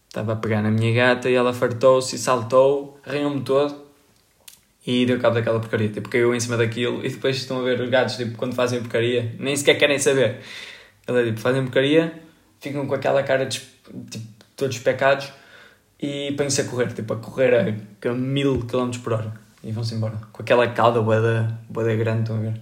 estava 0.09 0.35
a 0.35 0.37
pegar 0.37 0.63
na 0.63 0.71
minha 0.71 0.93
gata 0.95 1.31
e 1.31 1.35
ela 1.35 1.55
fartou-se 1.55 2.17
e 2.17 2.19
saltou, 2.19 3.01
arranhou-me 3.05 3.41
todo 3.43 3.86
e 4.87 5.05
deu 5.05 5.19
cabo 5.19 5.35
daquela 5.35 5.59
porcaria. 5.59 5.89
Tipo, 5.89 6.09
caiu 6.09 6.35
em 6.35 6.41
cima 6.41 6.57
daquilo 6.57 7.05
e 7.05 7.09
depois 7.09 7.37
estão 7.37 7.61
a 7.61 7.63
ver 7.63 7.81
os 7.81 7.91
gatos, 7.91 8.17
tipo, 8.17 8.37
quando 8.39 8.55
fazem 8.55 8.81
porcaria, 8.81 9.35
nem 9.39 9.57
sequer 9.57 9.75
querem 9.75 9.99
saber. 9.99 10.41
Ela 11.07 11.25
tipo, 11.25 11.41
fazem 11.41 11.63
porcaria, 11.63 12.15
ficam 12.61 12.87
com 12.87 12.95
aquela 12.95 13.23
cara 13.23 13.47
de, 13.47 13.61
tipo, 14.11 14.27
todos 14.57 14.79
pecados 14.79 15.33
e 16.01 16.33
põem-se 16.37 16.61
a 16.61 16.65
correr, 16.65 16.93
tipo, 16.93 17.13
a 17.13 17.17
correr 17.17 17.77
a, 18.05 18.13
mil 18.13 18.65
km 18.67 18.91
por 19.03 19.15
hora 19.15 19.33
e 19.63 19.73
vão-se 19.73 19.95
embora. 19.95 20.17
Com 20.33 20.43
aquela 20.43 20.69
cauda 20.69 21.03
boeda, 21.03 21.59
boeda 21.69 21.95
grande, 21.97 22.21
estão 22.23 22.37
a 22.37 22.41
ver? 22.41 22.61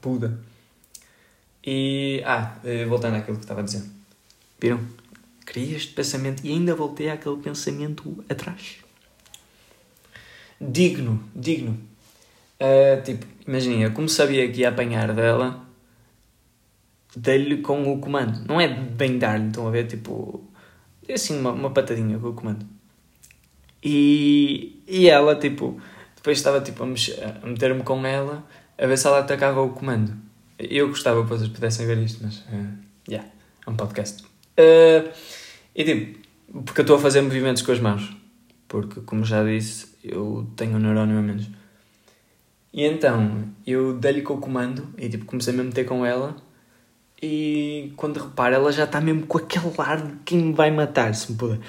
Puda. 0.00 0.38
E, 1.66 2.22
ah, 2.24 2.56
eh, 2.64 2.84
voltando 2.86 3.16
àquilo 3.16 3.36
que 3.36 3.44
estava 3.44 3.60
a 3.60 3.64
dizer. 3.64 3.82
Viram? 4.60 4.80
Criei 5.44 5.74
este 5.74 5.92
pensamento 5.92 6.44
e 6.44 6.50
ainda 6.50 6.74
voltei 6.74 7.10
àquele 7.10 7.36
pensamento 7.36 8.24
atrás. 8.28 8.83
Digno, 10.60 11.22
digno. 11.34 11.78
Uh, 12.60 13.02
tipo, 13.02 13.26
imagina, 13.46 13.90
como 13.90 14.08
sabia 14.08 14.50
que 14.50 14.60
ia 14.60 14.68
apanhar 14.68 15.12
dela, 15.12 15.64
dei-lhe 17.16 17.58
com 17.58 17.92
o 17.92 17.98
comando. 17.98 18.46
Não 18.46 18.60
é 18.60 18.68
bem 18.68 19.18
dar-lhe, 19.18 19.48
estão 19.48 19.66
a 19.66 19.70
ver? 19.70 19.86
Tipo, 19.86 20.42
é 21.06 21.14
assim 21.14 21.38
uma, 21.38 21.52
uma 21.52 21.70
patadinha 21.70 22.18
com 22.18 22.28
o 22.28 22.34
comando. 22.34 22.66
E, 23.82 24.82
e 24.88 25.08
ela, 25.08 25.36
tipo, 25.36 25.80
depois 26.16 26.38
estava 26.38 26.60
tipo 26.60 26.82
a, 26.82 26.86
a 26.86 27.46
meter-me 27.46 27.82
com 27.82 28.06
ela 28.06 28.46
a 28.78 28.86
ver 28.86 28.96
se 28.96 29.06
ela 29.06 29.20
atacava 29.20 29.60
o 29.60 29.70
comando. 29.70 30.16
Eu 30.58 30.88
gostava 30.88 31.22
que 31.22 31.28
vocês 31.28 31.48
pudessem 31.48 31.86
ver 31.86 31.98
isto, 31.98 32.24
mas. 32.24 32.38
Uh, 32.38 32.78
yeah, 33.08 33.28
é 33.66 33.70
um 33.70 33.76
podcast. 33.76 34.22
Uh, 34.58 35.12
e 35.74 35.84
tipo, 35.84 36.18
porque 36.64 36.80
eu 36.80 36.84
estou 36.84 36.96
a 36.96 37.00
fazer 37.00 37.20
movimentos 37.20 37.62
com 37.62 37.72
as 37.72 37.80
mãos. 37.80 38.16
Porque, 38.68 39.00
como 39.02 39.24
já 39.24 39.44
disse, 39.44 39.93
eu 40.04 40.46
tenho 40.56 40.76
um 40.76 40.78
neurónio 40.78 41.18
a 41.18 41.22
menos. 41.22 41.48
E 42.72 42.84
então, 42.84 43.44
eu 43.66 43.94
dei-lhe 43.94 44.22
com 44.22 44.34
o 44.34 44.38
comando 44.38 44.88
e 44.98 45.08
tipo, 45.08 45.24
comecei 45.24 45.52
-me 45.52 45.60
a 45.60 45.64
meter 45.64 45.84
com 45.84 46.04
ela. 46.04 46.36
E 47.22 47.92
quando 47.96 48.20
repara, 48.20 48.56
ela 48.56 48.70
já 48.70 48.84
está 48.84 49.00
mesmo 49.00 49.26
com 49.26 49.38
aquele 49.38 49.72
ar 49.78 50.02
de 50.02 50.16
quem 50.24 50.38
me 50.38 50.52
vai 50.52 50.70
matar, 50.70 51.14
se 51.14 51.32
me 51.32 51.38
puder. 51.38 51.60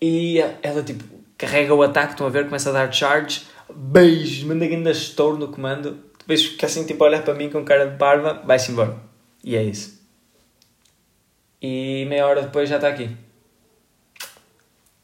E 0.00 0.38
ela 0.62 0.82
tipo, 0.82 1.04
carrega 1.38 1.74
o 1.74 1.82
ataque, 1.82 2.12
estão 2.12 2.26
a 2.26 2.30
ver, 2.30 2.46
começa 2.46 2.70
a 2.70 2.72
dar 2.72 2.92
charge 2.92 3.46
beijo, 3.74 4.46
manda 4.46 4.64
ainda 4.64 4.90
estouro 4.90 5.38
no 5.38 5.48
comando, 5.48 5.98
depois 6.18 6.44
fica 6.44 6.66
assim 6.66 6.84
tipo 6.84 7.02
a 7.02 7.08
olhar 7.08 7.22
para 7.22 7.34
mim 7.34 7.50
com 7.50 7.64
cara 7.64 7.90
de 7.90 7.96
parva, 7.96 8.42
vai-se 8.44 8.70
embora. 8.70 8.96
E 9.42 9.56
é 9.56 9.62
isso. 9.62 10.00
E 11.60 12.04
meia 12.08 12.26
hora 12.26 12.42
depois 12.42 12.68
já 12.68 12.76
está 12.76 12.88
aqui. 12.88 13.16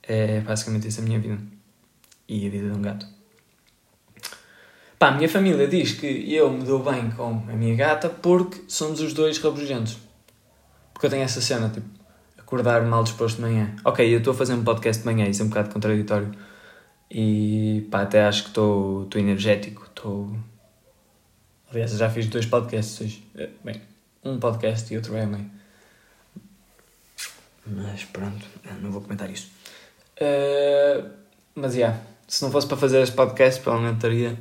É 0.03 0.41
basicamente 0.41 0.89
isso 0.89 1.01
a 1.01 1.05
minha 1.05 1.19
vida. 1.19 1.39
E 2.29 2.47
a 2.47 2.51
vida 2.51 2.69
de 2.69 2.77
um 2.77 2.83
gato. 2.83 3.07
Pá, 4.99 5.09
a 5.09 5.13
minha 5.13 5.29
família 5.29 5.67
diz 5.69 5.93
que 5.93 6.35
eu 6.35 6.51
me 6.51 6.65
dou 6.65 6.83
bem 6.83 7.11
com 7.13 7.45
a 7.49 7.53
minha 7.55 7.75
gata 7.77 8.09
porque 8.09 8.63
somos 8.67 9.01
os 9.01 9.15
dois 9.15 9.39
rabugentos. 9.39 9.97
Porque 10.93 11.07
eu 11.07 11.11
tenho 11.11 11.23
essa 11.23 11.41
cena, 11.41 11.69
tipo, 11.69 11.87
acordar 12.37 12.83
mal 12.83 13.05
disposto 13.05 13.37
de 13.37 13.43
manhã. 13.43 13.77
Ok, 13.85 14.05
eu 14.13 14.19
estou 14.19 14.33
a 14.33 14.37
fazer 14.37 14.55
um 14.55 14.65
podcast 14.65 15.03
de 15.03 15.07
manhã, 15.07 15.29
isso 15.29 15.43
é 15.43 15.45
um 15.45 15.49
bocado 15.49 15.71
contraditório. 15.71 16.33
E 17.11 17.87
pá, 17.91 18.03
até 18.03 18.25
acho 18.27 18.43
que 18.43 18.49
estou 18.49 19.09
energético. 19.15 19.85
Estou. 19.85 20.37
Aliás, 21.71 21.93
já 21.93 22.11
fiz 22.11 22.27
dois 22.27 22.47
podcasts 22.47 23.01
hoje. 23.01 23.25
Eh, 23.37 23.51
bem, 23.65 23.81
um 24.25 24.39
podcast 24.39 24.93
e 24.93 24.97
outro 24.97 25.17
é 25.17 25.25
meio. 25.25 25.51
Mas 27.67 28.05
pronto, 28.05 28.47
não 28.81 28.91
vou 28.91 29.01
comentar 29.01 29.31
isso. 29.31 29.51
Uh, 30.21 31.09
mas 31.55 31.75
já, 31.75 31.79
yeah, 31.79 32.01
se 32.29 32.45
não 32.45 32.53
fosse 32.53 32.69
para 32.69 32.77
fazer 32.77 33.03
este 33.03 33.17
podcast, 33.17 33.61
provavelmente 33.61 33.97
estaria 33.97 34.39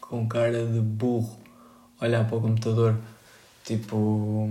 com 0.00 0.26
cara 0.26 0.64
de 0.64 0.80
burro, 0.80 1.38
olhar 2.00 2.26
para 2.26 2.36
o 2.36 2.40
computador. 2.40 2.96
Tipo. 3.64 4.48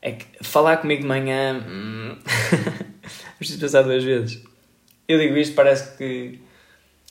É 0.00 0.12
que 0.12 0.26
falar 0.42 0.78
comigo 0.78 1.02
de 1.02 1.08
manhã. 1.08 1.62
Hum, 1.68 2.16
preciso 3.38 3.60
pensar 3.60 3.82
duas 3.82 4.02
vezes 4.02 4.42
eu 5.08 5.18
digo 5.18 5.36
isto, 5.36 5.54
parece 5.54 5.96
que. 5.96 6.40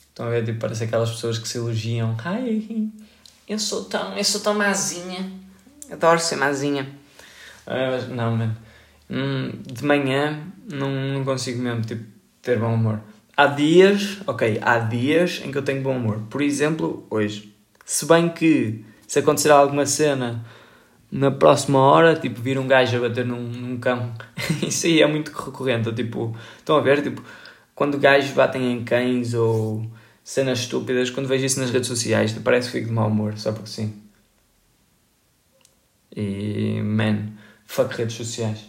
Estão 0.08 0.26
a 0.26 0.30
ver? 0.30 0.44
Tipo, 0.44 0.60
parece 0.60 0.84
aquelas 0.84 1.10
pessoas 1.10 1.38
que 1.38 1.48
se 1.48 1.58
elogiam. 1.58 2.16
Ai, 2.24 2.88
eu 3.48 3.58
sou 3.58 3.84
tão, 3.84 4.16
eu 4.16 4.24
sou 4.24 4.40
tão 4.40 4.54
mazinha. 4.54 5.30
Adoro 5.90 6.20
ser 6.20 6.36
mazinha. 6.36 6.88
Ah, 7.66 7.98
não, 8.08 8.36
mano. 8.36 8.56
Hum, 9.10 9.50
de 9.66 9.84
manhã 9.84 10.46
não, 10.70 10.90
não 10.90 11.24
consigo 11.24 11.60
mesmo 11.60 11.82
tipo, 11.82 12.04
ter 12.40 12.58
bom 12.58 12.74
humor. 12.74 13.00
Há 13.36 13.46
dias, 13.46 14.20
ok, 14.26 14.60
há 14.62 14.78
dias 14.78 15.42
em 15.44 15.50
que 15.50 15.58
eu 15.58 15.62
tenho 15.62 15.82
bom 15.82 15.96
humor. 15.96 16.22
Por 16.30 16.40
exemplo, 16.40 17.06
hoje. 17.10 17.52
Se 17.84 18.06
bem 18.06 18.28
que 18.28 18.84
se 19.06 19.18
acontecer 19.18 19.50
alguma 19.50 19.84
cena 19.86 20.44
na 21.10 21.30
próxima 21.30 21.78
hora, 21.78 22.16
tipo, 22.16 22.40
vir 22.40 22.58
um 22.58 22.66
gajo 22.66 22.96
a 22.96 23.08
bater 23.08 23.24
num, 23.24 23.42
num 23.42 23.78
cão, 23.78 24.14
isso 24.62 24.86
aí 24.86 25.02
é 25.02 25.06
muito 25.06 25.30
recorrente. 25.32 25.92
Tipo, 25.92 26.36
estão 26.58 26.76
a 26.76 26.80
ver? 26.80 27.02
Tipo, 27.02 27.22
quando 27.74 27.98
gajos 27.98 28.30
batem 28.30 28.72
em 28.72 28.84
cães 28.84 29.34
ou 29.34 29.84
cenas 30.22 30.60
estúpidas, 30.60 31.10
quando 31.10 31.28
vejo 31.28 31.44
isso 31.44 31.60
nas 31.60 31.70
redes 31.70 31.88
sociais, 31.88 32.32
parece 32.44 32.68
que 32.68 32.78
fico 32.78 32.88
de 32.88 32.94
mau 32.94 33.08
humor, 33.08 33.36
só 33.36 33.52
porque 33.52 33.68
sim. 33.68 34.00
E, 36.16 36.80
man, 36.82 37.32
fuck 37.66 37.94
redes 37.96 38.14
sociais. 38.14 38.64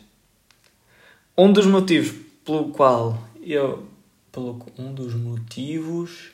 Um 1.38 1.54
dos 1.54 1.66
motivos 1.66 2.14
pelo 2.44 2.70
qual 2.70 3.22
eu. 3.42 3.88
Pelo, 4.36 4.66
um 4.78 4.94
dos 4.94 5.14
motivos 5.14 6.32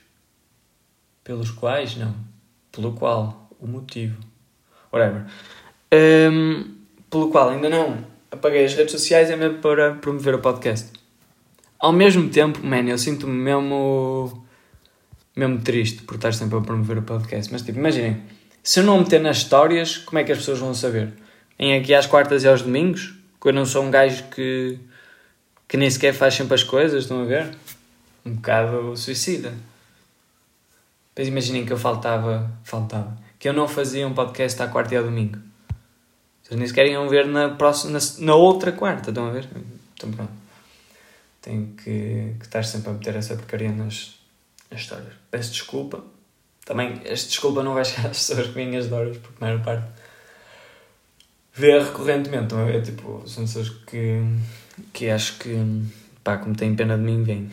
pelos 1.23 1.51
quais, 1.51 1.95
não. 1.95 2.15
Pelo 2.71 2.93
qual, 2.93 3.47
o 3.59 3.67
motivo. 3.67 4.17
Whatever. 4.91 5.25
Um, 5.93 6.73
pelo 7.11 7.29
qual 7.29 7.49
ainda 7.49 7.69
não 7.69 8.03
apaguei 8.31 8.65
as 8.65 8.73
redes 8.73 8.91
sociais 8.91 9.29
é 9.29 9.35
mesmo 9.35 9.59
para 9.59 9.93
promover 9.93 10.33
o 10.33 10.39
podcast 10.39 10.99
ao 11.81 11.91
mesmo 11.91 12.29
tempo, 12.29 12.63
man, 12.63 12.87
eu 12.87 12.97
sinto-me 12.97 13.33
mesmo, 13.33 14.45
mesmo 15.35 15.59
triste 15.61 16.03
por 16.03 16.15
estar 16.15 16.31
sempre 16.31 16.57
a 16.57 16.61
promover 16.61 16.99
o 16.99 17.01
podcast. 17.01 17.51
Mas 17.51 17.63
tipo, 17.63 17.79
imaginem, 17.79 18.21
se 18.61 18.79
eu 18.79 18.83
não 18.83 18.99
meter 18.99 19.19
nas 19.19 19.37
histórias, 19.37 19.97
como 19.97 20.19
é 20.19 20.23
que 20.23 20.31
as 20.31 20.37
pessoas 20.37 20.59
vão 20.59 20.75
saber? 20.75 21.11
Em 21.57 21.75
aqui 21.75 21.93
às 21.93 22.05
quartas 22.05 22.43
e 22.43 22.47
aos 22.47 22.61
domingos? 22.61 23.15
Que 23.41 23.47
eu 23.47 23.53
não 23.53 23.65
sou 23.65 23.83
um 23.83 23.89
gajo 23.89 24.25
que, 24.25 24.77
que 25.67 25.75
nem 25.75 25.89
sequer 25.89 26.13
faz 26.13 26.35
sempre 26.35 26.53
as 26.53 26.63
coisas, 26.63 27.03
estão 27.03 27.23
a 27.23 27.25
ver? 27.25 27.49
Um 28.25 28.35
bocado 28.35 28.95
suicida. 28.95 29.53
Depois 31.09 31.27
imaginem 31.27 31.65
que 31.65 31.73
eu 31.73 31.77
faltava, 31.77 32.51
faltava, 32.63 33.17
que 33.37 33.49
eu 33.49 33.53
não 33.53 33.67
fazia 33.67 34.07
um 34.07 34.13
podcast 34.13 34.61
à 34.61 34.67
quarta 34.67 34.93
e 34.93 34.97
ao 34.97 35.03
domingo. 35.03 35.37
Vocês 36.41 36.57
nem 36.57 36.67
sequer 36.67 36.87
iam 36.87 37.07
ver 37.09 37.25
na, 37.27 37.49
próxima, 37.49 37.93
na, 37.93 37.99
na 38.19 38.35
outra 38.35 38.71
quarta, 38.71 39.09
estão 39.09 39.27
a 39.27 39.31
ver? 39.31 39.47
Então 39.93 40.11
pronto. 40.11 40.31
Tenho 41.41 41.67
que, 41.75 42.35
que 42.39 42.45
estar 42.45 42.63
sempre 42.63 42.91
a 42.91 42.93
meter 42.93 43.15
essa 43.15 43.35
porcaria 43.35 43.71
nas, 43.71 44.15
nas 44.69 44.81
histórias. 44.81 45.13
Peço 45.29 45.51
desculpa. 45.51 46.03
Também, 46.65 47.01
esta 47.03 47.27
desculpa 47.27 47.63
não 47.63 47.73
vai 47.73 47.83
chegar 47.83 48.09
às 48.09 48.17
pessoas 48.17 48.47
que 48.47 48.53
vêm 48.53 48.77
as 48.77 48.91
horas, 48.91 49.17
porque 49.17 49.43
a 49.43 49.45
maior 49.47 49.63
parte 49.63 49.87
vê 51.53 51.79
recorrentemente, 51.79 52.43
estão 52.43 52.61
a 52.61 52.65
ver? 52.65 52.81
Tipo, 52.81 53.23
são 53.27 53.43
pessoas 53.43 53.69
que, 53.69 54.21
que 54.93 55.09
acho 55.09 55.37
que, 55.37 55.55
pá, 56.23 56.37
como 56.37 56.55
têm 56.55 56.75
pena 56.75 56.97
de 56.97 57.03
mim, 57.03 57.23
vêm. 57.23 57.49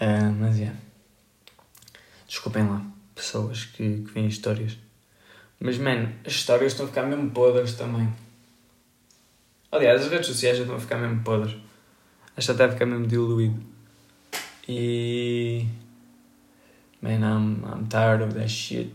uh, 0.00 0.32
mas, 0.40 0.56
é. 0.56 0.60
Yeah. 0.60 0.78
Desculpem 2.26 2.66
lá, 2.66 2.84
pessoas 3.14 3.64
que, 3.64 4.02
que 4.02 4.12
veem 4.12 4.26
histórias. 4.26 4.76
Mas, 5.60 5.78
man, 5.78 6.12
as 6.26 6.32
histórias 6.32 6.72
estão 6.72 6.86
a 6.86 6.88
ficar 6.88 7.04
mesmo 7.04 7.30
podres 7.30 7.74
também. 7.74 8.12
Aliás, 9.70 10.02
as 10.02 10.08
redes 10.08 10.26
sociais 10.26 10.56
já 10.56 10.62
estão 10.62 10.76
a 10.76 10.80
ficar 10.80 10.98
mesmo 10.98 11.22
podres. 11.22 11.56
Acho 12.36 12.52
até 12.52 12.64
a 12.64 12.72
ficar 12.72 12.86
mesmo 12.86 13.06
diluído. 13.06 13.60
E. 14.68 15.66
Man, 17.00 17.20
I'm, 17.20 17.62
I'm 17.64 17.86
tired 17.88 18.24
of 18.24 18.34
that 18.34 18.48
shit. 18.48 18.94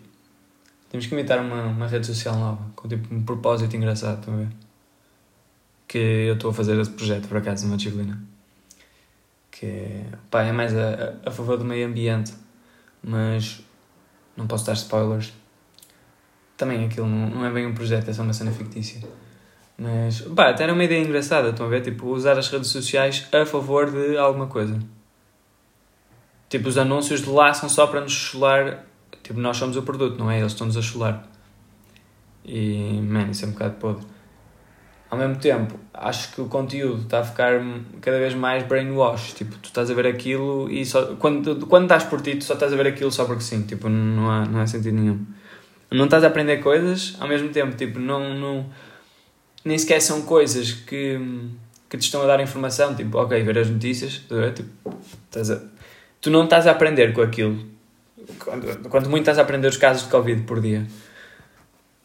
Temos 0.89 1.05
que 1.05 1.13
inventar 1.13 1.39
uma, 1.39 1.65
uma 1.67 1.87
rede 1.87 2.07
social 2.07 2.35
nova, 2.35 2.71
com 2.75 2.87
tipo 2.87 3.13
um 3.13 3.23
propósito 3.23 3.75
engraçado, 3.75 4.19
estão 4.19 4.33
a 4.33 4.37
ver? 4.37 4.47
Que 5.89 5.97
eu 5.97 6.35
estou 6.35 6.51
a 6.51 6.53
fazer 6.53 6.79
esse 6.79 6.91
projeto, 6.91 7.27
por 7.27 7.35
acaso, 7.35 7.65
numa 7.65 7.75
disciplina. 7.75 8.21
Que, 9.51 10.05
pá, 10.31 10.43
é 10.43 10.53
mais 10.53 10.73
a, 10.73 11.15
a, 11.25 11.31
favor 11.31 11.57
do 11.57 11.65
meio 11.65 11.85
ambiente, 11.85 12.33
mas 13.03 13.59
não 14.37 14.47
posso 14.47 14.65
dar 14.65 14.73
spoilers. 14.73 15.33
Também 16.55 16.85
aquilo 16.85 17.07
não, 17.07 17.29
não 17.29 17.45
é 17.45 17.51
bem 17.51 17.65
um 17.65 17.73
projeto, 17.73 18.07
é 18.07 18.13
só 18.13 18.21
uma 18.21 18.31
cena 18.31 18.51
fictícia. 18.51 19.01
Mas, 19.77 20.21
pá, 20.21 20.51
até 20.51 20.63
era 20.63 20.73
uma 20.73 20.83
ideia 20.83 21.03
engraçada, 21.03 21.49
estão 21.49 21.65
a 21.65 21.69
ver? 21.69 21.81
Tipo, 21.81 22.07
usar 22.07 22.37
as 22.37 22.47
redes 22.47 22.69
sociais 22.69 23.27
a 23.33 23.45
favor 23.45 23.91
de 23.91 24.17
alguma 24.17 24.47
coisa. 24.47 24.79
Tipo, 26.47 26.69
os 26.69 26.77
anúncios 26.77 27.21
de 27.21 27.29
lá 27.29 27.53
são 27.53 27.67
só 27.67 27.87
para 27.87 27.99
nos 27.99 28.13
chular 28.13 28.85
Tipo, 29.29 29.39
nós 29.39 29.57
somos 29.57 29.77
o 29.77 29.83
produto, 29.83 30.17
não 30.17 30.31
é? 30.31 30.39
Eles 30.39 30.53
estão-nos 30.53 30.75
a 30.75 30.81
chular. 30.81 31.23
E, 32.43 32.99
man, 33.01 33.29
isso 33.29 33.45
é 33.45 33.47
um 33.47 33.51
bocado 33.51 33.75
podre. 33.75 34.03
Ao 35.09 35.17
mesmo 35.17 35.37
tempo, 35.37 35.79
acho 35.93 36.33
que 36.33 36.41
o 36.41 36.45
conteúdo 36.45 37.01
está 37.01 37.19
a 37.19 37.23
ficar 37.23 37.59
cada 37.99 38.19
vez 38.19 38.33
mais 38.35 38.63
brainwash. 38.63 39.33
Tipo, 39.33 39.55
tu 39.57 39.65
estás 39.65 39.89
a 39.89 39.93
ver 39.93 40.05
aquilo 40.05 40.69
e 40.69 40.85
só. 40.85 41.15
Quando, 41.15 41.65
quando 41.65 41.83
estás 41.83 42.03
por 42.03 42.21
ti, 42.21 42.35
tu 42.35 42.43
só 42.43 42.53
estás 42.53 42.71
a 42.71 42.75
ver 42.75 42.87
aquilo 42.87 43.11
só 43.11 43.25
porque 43.25 43.41
sim. 43.41 43.63
Tipo, 43.63 43.89
não 43.89 44.29
há, 44.29 44.45
não 44.45 44.59
há 44.59 44.67
sentido 44.67 44.95
nenhum. 44.95 45.25
Não 45.91 46.05
estás 46.05 46.23
a 46.23 46.27
aprender 46.27 46.57
coisas, 46.57 47.17
ao 47.19 47.27
mesmo 47.27 47.49
tempo, 47.49 47.75
tipo, 47.75 47.97
não. 47.99 48.35
não 48.35 48.65
nem 49.65 49.77
sequer 49.77 49.99
são 49.99 50.21
coisas 50.21 50.71
que, 50.71 51.19
que 51.89 51.97
te 51.97 52.03
estão 52.03 52.21
a 52.21 52.27
dar 52.27 52.39
informação. 52.39 52.95
Tipo, 52.95 53.17
ok, 53.17 53.41
ver 53.41 53.57
as 53.57 53.69
notícias, 53.69 54.21
tipo, 54.55 54.97
estás 55.25 55.49
a, 55.49 55.59
tu 56.21 56.29
não 56.29 56.43
estás 56.43 56.67
a 56.67 56.71
aprender 56.71 57.13
com 57.13 57.21
aquilo 57.21 57.67
quando, 58.37 58.89
quando 58.89 59.09
muito 59.09 59.23
estás 59.23 59.39
a 59.39 59.41
aprender 59.41 59.67
os 59.67 59.77
casos 59.77 60.03
de 60.03 60.09
Covid 60.09 60.43
por 60.43 60.61
dia. 60.61 60.85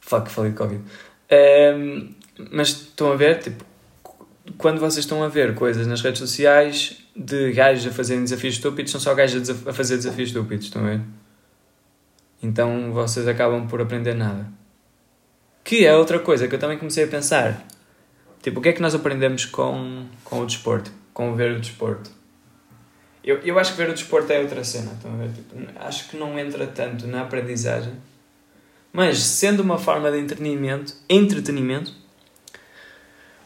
Fuck, 0.01 0.31
falei 0.31 0.53
de 0.53 0.57
Covid. 0.57 0.83
Um, 1.31 2.15
mas 2.51 2.69
estão 2.69 3.13
a 3.13 3.17
ver, 3.17 3.39
tipo, 3.41 3.65
quando 4.59 4.79
vocês 4.79 5.05
estão 5.05 5.23
a 5.23 5.29
ver 5.29 5.55
coisas 5.55 5.87
nas 5.87 6.01
redes 6.01 6.19
sociais 6.19 6.99
de 7.15 7.53
gajos 7.53 7.87
a 7.87 7.91
fazerem 7.91 8.25
desafios 8.25 8.55
estúpidos, 8.55 8.93
são 8.93 9.01
só 9.01 9.15
gajos 9.15 9.49
a, 9.49 9.71
a 9.71 9.73
fazer 9.73 9.97
desafios 9.97 10.29
estúpidos, 10.31 10.67
estão 10.67 10.83
a 10.83 10.91
ver? 10.91 11.01
Então 12.43 12.93
vocês 12.93 13.27
acabam 13.27 13.67
por 13.67 13.81
aprender 13.81 14.15
nada. 14.15 14.47
Que 15.63 15.87
é 15.87 15.97
outra 15.97 16.19
coisa 16.19 16.47
que 16.47 16.55
eu 16.55 16.59
também 16.59 16.77
comecei 16.77 17.05
a 17.05 17.09
pensar. 17.09 17.67
Tipo, 18.43 18.59
o 18.61 18.63
que 18.63 18.69
é 18.69 18.73
que 18.75 18.83
nós 18.83 18.95
aprendemos 18.95 19.47
com, 19.47 20.07
com 20.23 20.41
o 20.41 20.47
desporto? 20.47 20.93
Com 21.15 21.35
ver 21.35 21.53
o 21.53 21.61
desporto? 21.61 22.11
Eu, 23.25 23.39
eu 23.39 23.59
acho 23.59 23.73
que 23.73 23.79
ver 23.79 23.89
o 23.89 23.95
desporto 23.95 24.31
é 24.31 24.41
outra 24.41 24.63
cena. 24.63 24.93
Estão 24.93 25.15
a 25.15 25.17
ver? 25.17 25.31
Tipo, 25.33 25.57
acho 25.77 26.11
que 26.11 26.19
não 26.19 26.39
entra 26.39 26.67
tanto 26.67 27.07
na 27.07 27.23
aprendizagem. 27.23 27.95
Mas 28.93 29.19
sendo 29.21 29.61
uma 29.61 29.79
forma 29.79 30.11
de 30.13 30.19
entretenimento, 30.19 30.95
entretenimento, 31.09 31.95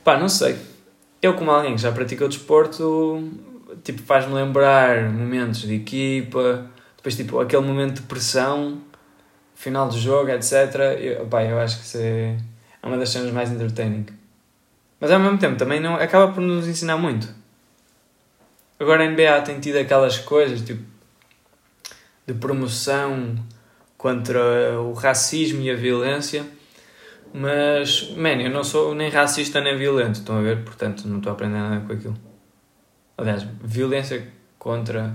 pá, 0.08 0.16
não 0.16 0.28
sei. 0.30 0.56
Eu, 1.20 1.34
como 1.34 1.50
alguém 1.50 1.74
que 1.74 1.82
já 1.82 1.92
praticou 1.92 2.28
desporto, 2.28 3.30
tipo, 3.84 4.00
faz-me 4.00 4.32
lembrar 4.32 5.10
momentos 5.10 5.60
de 5.60 5.74
equipa, 5.74 6.64
depois, 6.96 7.14
tipo, 7.14 7.38
aquele 7.38 7.60
momento 7.60 7.96
de 7.96 8.02
pressão, 8.02 8.80
final 9.54 9.86
do 9.86 9.98
jogo, 9.98 10.30
etc. 10.30 10.52
Eu, 10.98 11.26
pá, 11.26 11.44
eu 11.44 11.58
acho 11.58 11.76
que 11.78 11.84
isso 11.84 11.98
é, 11.98 12.38
é 12.82 12.86
uma 12.86 12.96
das 12.96 13.10
cenas 13.10 13.30
mais 13.32 13.52
entertaining. 13.52 14.06
Mas 14.98 15.10
ao 15.10 15.20
mesmo 15.20 15.36
tempo 15.36 15.58
também 15.58 15.78
não, 15.78 15.96
acaba 15.96 16.32
por 16.32 16.40
nos 16.40 16.66
ensinar 16.66 16.96
muito. 16.96 17.28
Agora 18.80 19.04
a 19.04 19.10
NBA 19.10 19.42
tem 19.42 19.60
tido 19.60 19.76
aquelas 19.76 20.16
coisas 20.16 20.62
tipo 20.62 20.82
de 22.26 22.32
promoção 22.32 23.36
contra 23.98 24.80
o 24.80 24.94
racismo 24.94 25.60
e 25.60 25.70
a 25.70 25.76
violência, 25.76 26.46
mas, 27.32 28.10
man, 28.16 28.40
eu 28.40 28.50
não 28.50 28.64
sou 28.64 28.94
nem 28.94 29.10
racista 29.10 29.60
nem 29.60 29.76
violento, 29.76 30.20
estão 30.20 30.38
a 30.38 30.42
ver? 30.42 30.64
Portanto, 30.64 31.06
não 31.06 31.18
estou 31.18 31.30
a 31.30 31.34
aprender 31.34 31.58
nada 31.58 31.80
com 31.86 31.92
aquilo. 31.92 32.16
Aliás, 33.16 33.46
violência 33.62 34.28
contra. 34.58 35.14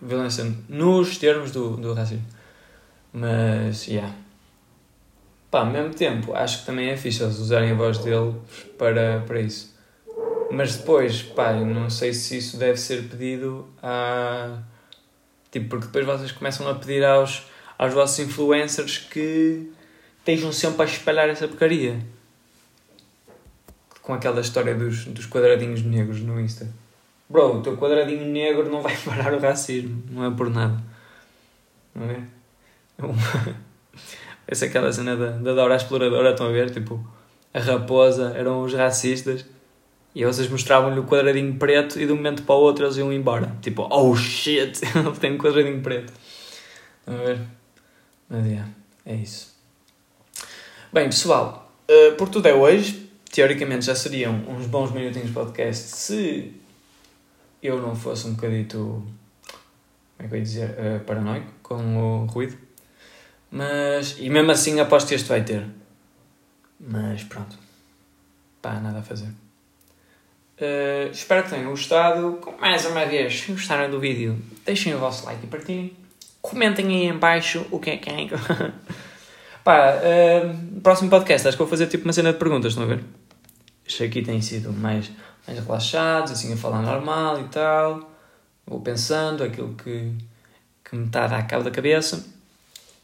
violência 0.00 0.44
nos 0.68 1.16
termos 1.18 1.50
do, 1.50 1.76
do 1.76 1.94
racismo. 1.94 2.24
Mas, 3.12 3.86
yeah. 3.86 4.12
Pá, 5.50 5.60
ao 5.60 5.66
mesmo 5.66 5.94
tempo, 5.94 6.34
acho 6.34 6.60
que 6.60 6.66
também 6.66 6.88
é 6.90 6.96
fixe 6.96 7.22
eles 7.22 7.38
usarem 7.38 7.70
a 7.70 7.74
voz 7.74 7.98
dele 7.98 8.34
para, 8.76 9.22
para 9.26 9.40
isso. 9.40 9.74
Mas 10.50 10.76
depois, 10.76 11.22
pá, 11.22 11.52
não 11.52 11.88
sei 11.88 12.12
se 12.12 12.38
isso 12.38 12.56
deve 12.56 12.76
ser 12.76 13.08
pedido 13.08 13.66
a. 13.82 14.58
Tipo, 15.50 15.68
porque 15.68 15.86
depois 15.86 16.04
vocês 16.04 16.32
começam 16.32 16.68
a 16.68 16.74
pedir 16.74 17.04
aos, 17.04 17.46
aos 17.78 17.94
vossos 17.94 18.18
influencers 18.18 18.98
que 18.98 19.70
estejam 20.24 20.50
sempre 20.50 20.82
a 20.82 20.84
espalhar 20.86 21.28
essa 21.28 21.46
porcaria. 21.46 22.00
Com 24.00 24.14
aquela 24.14 24.40
história 24.40 24.74
dos, 24.74 25.04
dos 25.04 25.26
quadradinhos 25.26 25.82
negros 25.82 26.20
no 26.20 26.40
Insta. 26.40 26.66
Bro, 27.28 27.58
o 27.58 27.62
teu 27.62 27.76
quadradinho 27.76 28.24
negro 28.26 28.70
não 28.70 28.80
vai 28.80 28.96
parar 29.04 29.34
o 29.34 29.38
racismo, 29.38 30.02
não 30.10 30.24
é 30.24 30.30
por 30.34 30.48
nada. 30.48 30.82
Não 31.94 32.10
é? 32.10 32.22
Essa 34.46 34.66
é 34.66 34.68
aquela 34.68 34.92
cena 34.92 35.16
da, 35.16 35.30
da 35.30 35.54
Dora 35.54 35.76
Exploradora, 35.76 36.30
estão 36.30 36.48
a 36.48 36.52
ver? 36.52 36.70
Tipo, 36.70 37.06
a 37.52 37.60
raposa 37.60 38.34
eram 38.36 38.62
os 38.62 38.74
racistas 38.74 39.44
e 40.14 40.24
vocês 40.24 40.48
mostravam-lhe 40.48 41.00
o 41.00 41.04
quadradinho 41.04 41.54
preto 41.56 41.98
e 41.98 42.06
de 42.06 42.12
um 42.12 42.16
momento 42.16 42.42
para 42.42 42.54
o 42.54 42.58
outro 42.58 42.84
eles 42.84 42.96
iam 42.96 43.12
embora. 43.12 43.56
Tipo, 43.60 43.88
oh 43.90 44.14
shit, 44.16 44.80
tem 45.20 45.32
um 45.32 45.38
quadradinho 45.38 45.82
preto. 45.82 46.12
Estão 47.00 47.14
a 47.14 47.24
ver? 47.24 47.40
Mas 48.28 48.46
é 49.06 49.14
isso. 49.14 49.53
Bem, 50.94 51.06
pessoal, 51.06 51.68
uh, 51.90 52.14
por 52.14 52.28
tudo 52.28 52.46
é 52.46 52.54
hoje. 52.54 53.10
Teoricamente 53.32 53.84
já 53.84 53.96
seriam 53.96 54.32
uns 54.48 54.64
bons 54.66 54.92
minutinhos 54.92 55.26
de 55.26 55.34
podcast 55.34 55.88
se 55.88 56.54
eu 57.60 57.82
não 57.82 57.96
fosse 57.96 58.28
um 58.28 58.34
bocadito, 58.34 58.78
como 58.78 60.20
é 60.20 60.28
que 60.28 60.34
eu 60.34 60.38
ia 60.38 60.44
dizer, 60.44 60.70
uh, 60.70 61.00
paranoico 61.04 61.50
com 61.64 62.22
o 62.22 62.26
ruído. 62.26 62.56
Mas, 63.50 64.18
e 64.20 64.30
mesmo 64.30 64.52
assim 64.52 64.78
aposto 64.78 65.08
que 65.08 65.16
este 65.16 65.28
vai 65.28 65.42
ter. 65.42 65.66
Mas 66.78 67.24
pronto. 67.24 67.58
Pá, 68.62 68.74
nada 68.74 69.00
a 69.00 69.02
fazer. 69.02 69.26
Uh, 70.60 71.10
espero 71.10 71.42
que 71.42 71.50
tenham 71.50 71.70
gostado. 71.70 72.38
Mais 72.60 72.86
uma 72.86 73.04
vez, 73.04 73.40
se 73.40 73.50
gostaram 73.50 73.90
do 73.90 73.98
vídeo, 73.98 74.40
deixem 74.64 74.94
o 74.94 74.98
vosso 75.00 75.26
like 75.26 75.44
e 75.44 75.48
partilhem. 75.48 75.96
Comentem 76.40 76.86
aí 76.86 77.08
em 77.08 77.18
baixo 77.18 77.66
o 77.72 77.80
que 77.80 77.90
é 77.90 77.96
que 77.96 78.08
é. 78.08 78.28
Pá, 79.64 79.94
uh, 79.96 80.80
próximo 80.82 81.08
podcast, 81.08 81.48
acho 81.48 81.56
que 81.56 81.62
vou 81.62 81.70
fazer 81.70 81.86
tipo 81.86 82.04
uma 82.04 82.12
cena 82.12 82.32
de 82.32 82.38
perguntas, 82.38 82.72
estão 82.72 82.84
a 82.84 82.86
ver? 82.86 83.02
Este 83.86 84.04
aqui 84.04 84.22
tem 84.22 84.40
sido 84.42 84.72
mais, 84.72 85.10
mais 85.46 85.58
relaxados, 85.58 86.32
assim 86.32 86.52
a 86.52 86.56
falar 86.56 86.82
normal 86.82 87.40
e 87.40 87.48
tal. 87.48 88.10
Vou 88.66 88.80
pensando 88.80 89.42
aquilo 89.42 89.74
que, 89.74 90.12
que 90.84 90.94
me 90.94 91.06
está 91.06 91.24
a 91.24 91.28
dar 91.28 91.46
cabo 91.46 91.64
da 91.64 91.70
cabeça. 91.70 92.24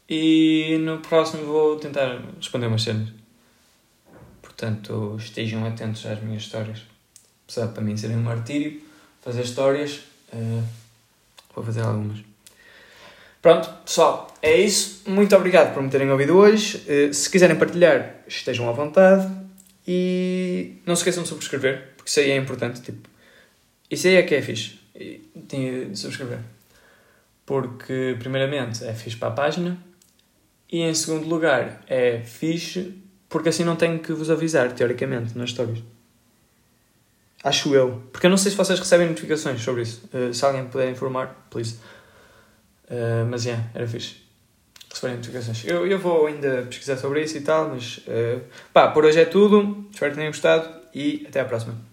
E 0.07 0.77
no 0.81 0.99
próximo 0.99 1.45
vou 1.45 1.77
tentar 1.77 2.21
responder 2.37 2.67
umas 2.67 2.83
cenas. 2.83 3.09
Portanto, 4.41 5.15
estejam 5.17 5.65
atentos 5.65 6.05
às 6.05 6.21
minhas 6.21 6.43
histórias 6.43 6.91
apesar 7.51 7.67
para 7.73 7.83
mim 7.83 7.97
serem 7.97 8.17
um 8.17 8.23
martírio, 8.23 8.81
fazer 9.21 9.41
histórias, 9.41 10.01
uh, 10.33 10.63
vou 11.53 11.63
fazer 11.63 11.81
algumas. 11.81 12.19
Pronto, 13.41 13.69
pessoal, 13.85 14.33
é 14.41 14.55
isso. 14.55 15.09
Muito 15.09 15.35
obrigado 15.35 15.73
por 15.73 15.81
me 15.81 15.89
terem 15.89 16.09
ouvido 16.11 16.37
hoje. 16.37 16.77
Uh, 16.87 17.13
se 17.13 17.29
quiserem 17.29 17.55
partilhar, 17.55 18.17
estejam 18.27 18.69
à 18.69 18.71
vontade. 18.71 19.27
E 19.87 20.75
não 20.85 20.95
se 20.95 21.01
esqueçam 21.01 21.23
de 21.23 21.29
subscrever, 21.29 21.93
porque 21.97 22.09
isso 22.09 22.19
aí 22.19 22.31
é 22.31 22.37
importante, 22.37 22.81
tipo, 22.81 23.09
isso 23.89 24.07
aí 24.07 24.15
é 24.15 24.23
que 24.23 24.35
é 24.35 24.41
fixe. 24.41 24.79
De 25.35 25.95
subscrever. 25.95 26.39
Porque, 27.45 28.15
primeiramente, 28.19 28.83
é 28.85 28.93
fixe 28.93 29.17
para 29.17 29.29
a 29.29 29.31
página 29.31 29.77
e, 30.71 30.81
em 30.81 30.93
segundo 30.93 31.27
lugar, 31.27 31.83
é 31.87 32.21
fixe 32.23 32.93
porque 33.27 33.49
assim 33.49 33.63
não 33.63 33.75
tenho 33.75 33.97
que 33.99 34.13
vos 34.13 34.29
avisar, 34.29 34.71
teoricamente, 34.73 35.37
nas 35.37 35.49
stories. 35.49 35.81
Acho 37.43 37.73
eu. 37.73 38.03
Porque 38.11 38.27
eu 38.27 38.29
não 38.29 38.37
sei 38.37 38.51
se 38.51 38.57
vocês 38.57 38.77
recebem 38.77 39.07
notificações 39.07 39.61
sobre 39.61 39.81
isso. 39.81 40.07
Uh, 40.13 40.33
se 40.33 40.45
alguém 40.45 40.65
puder 40.65 40.91
informar, 40.91 41.47
please. 41.49 41.77
Uh, 42.91 43.25
mas, 43.29 43.45
yeah, 43.45 43.63
era 43.73 43.87
fixe. 43.87 44.17
Receberem 44.89 45.17
notificações. 45.17 45.65
Eu, 45.65 45.87
eu 45.87 45.97
vou 45.97 46.27
ainda 46.27 46.63
pesquisar 46.63 46.97
sobre 46.97 47.23
isso 47.23 47.37
e 47.37 47.41
tal, 47.41 47.69
mas... 47.69 47.99
Uh, 47.99 48.41
pá, 48.73 48.89
por 48.89 49.05
hoje 49.05 49.21
é 49.21 49.25
tudo. 49.25 49.87
Espero 49.91 50.11
que 50.11 50.17
tenham 50.17 50.31
gostado 50.31 50.69
e 50.93 51.25
até 51.27 51.39
à 51.39 51.45
próxima. 51.45 51.90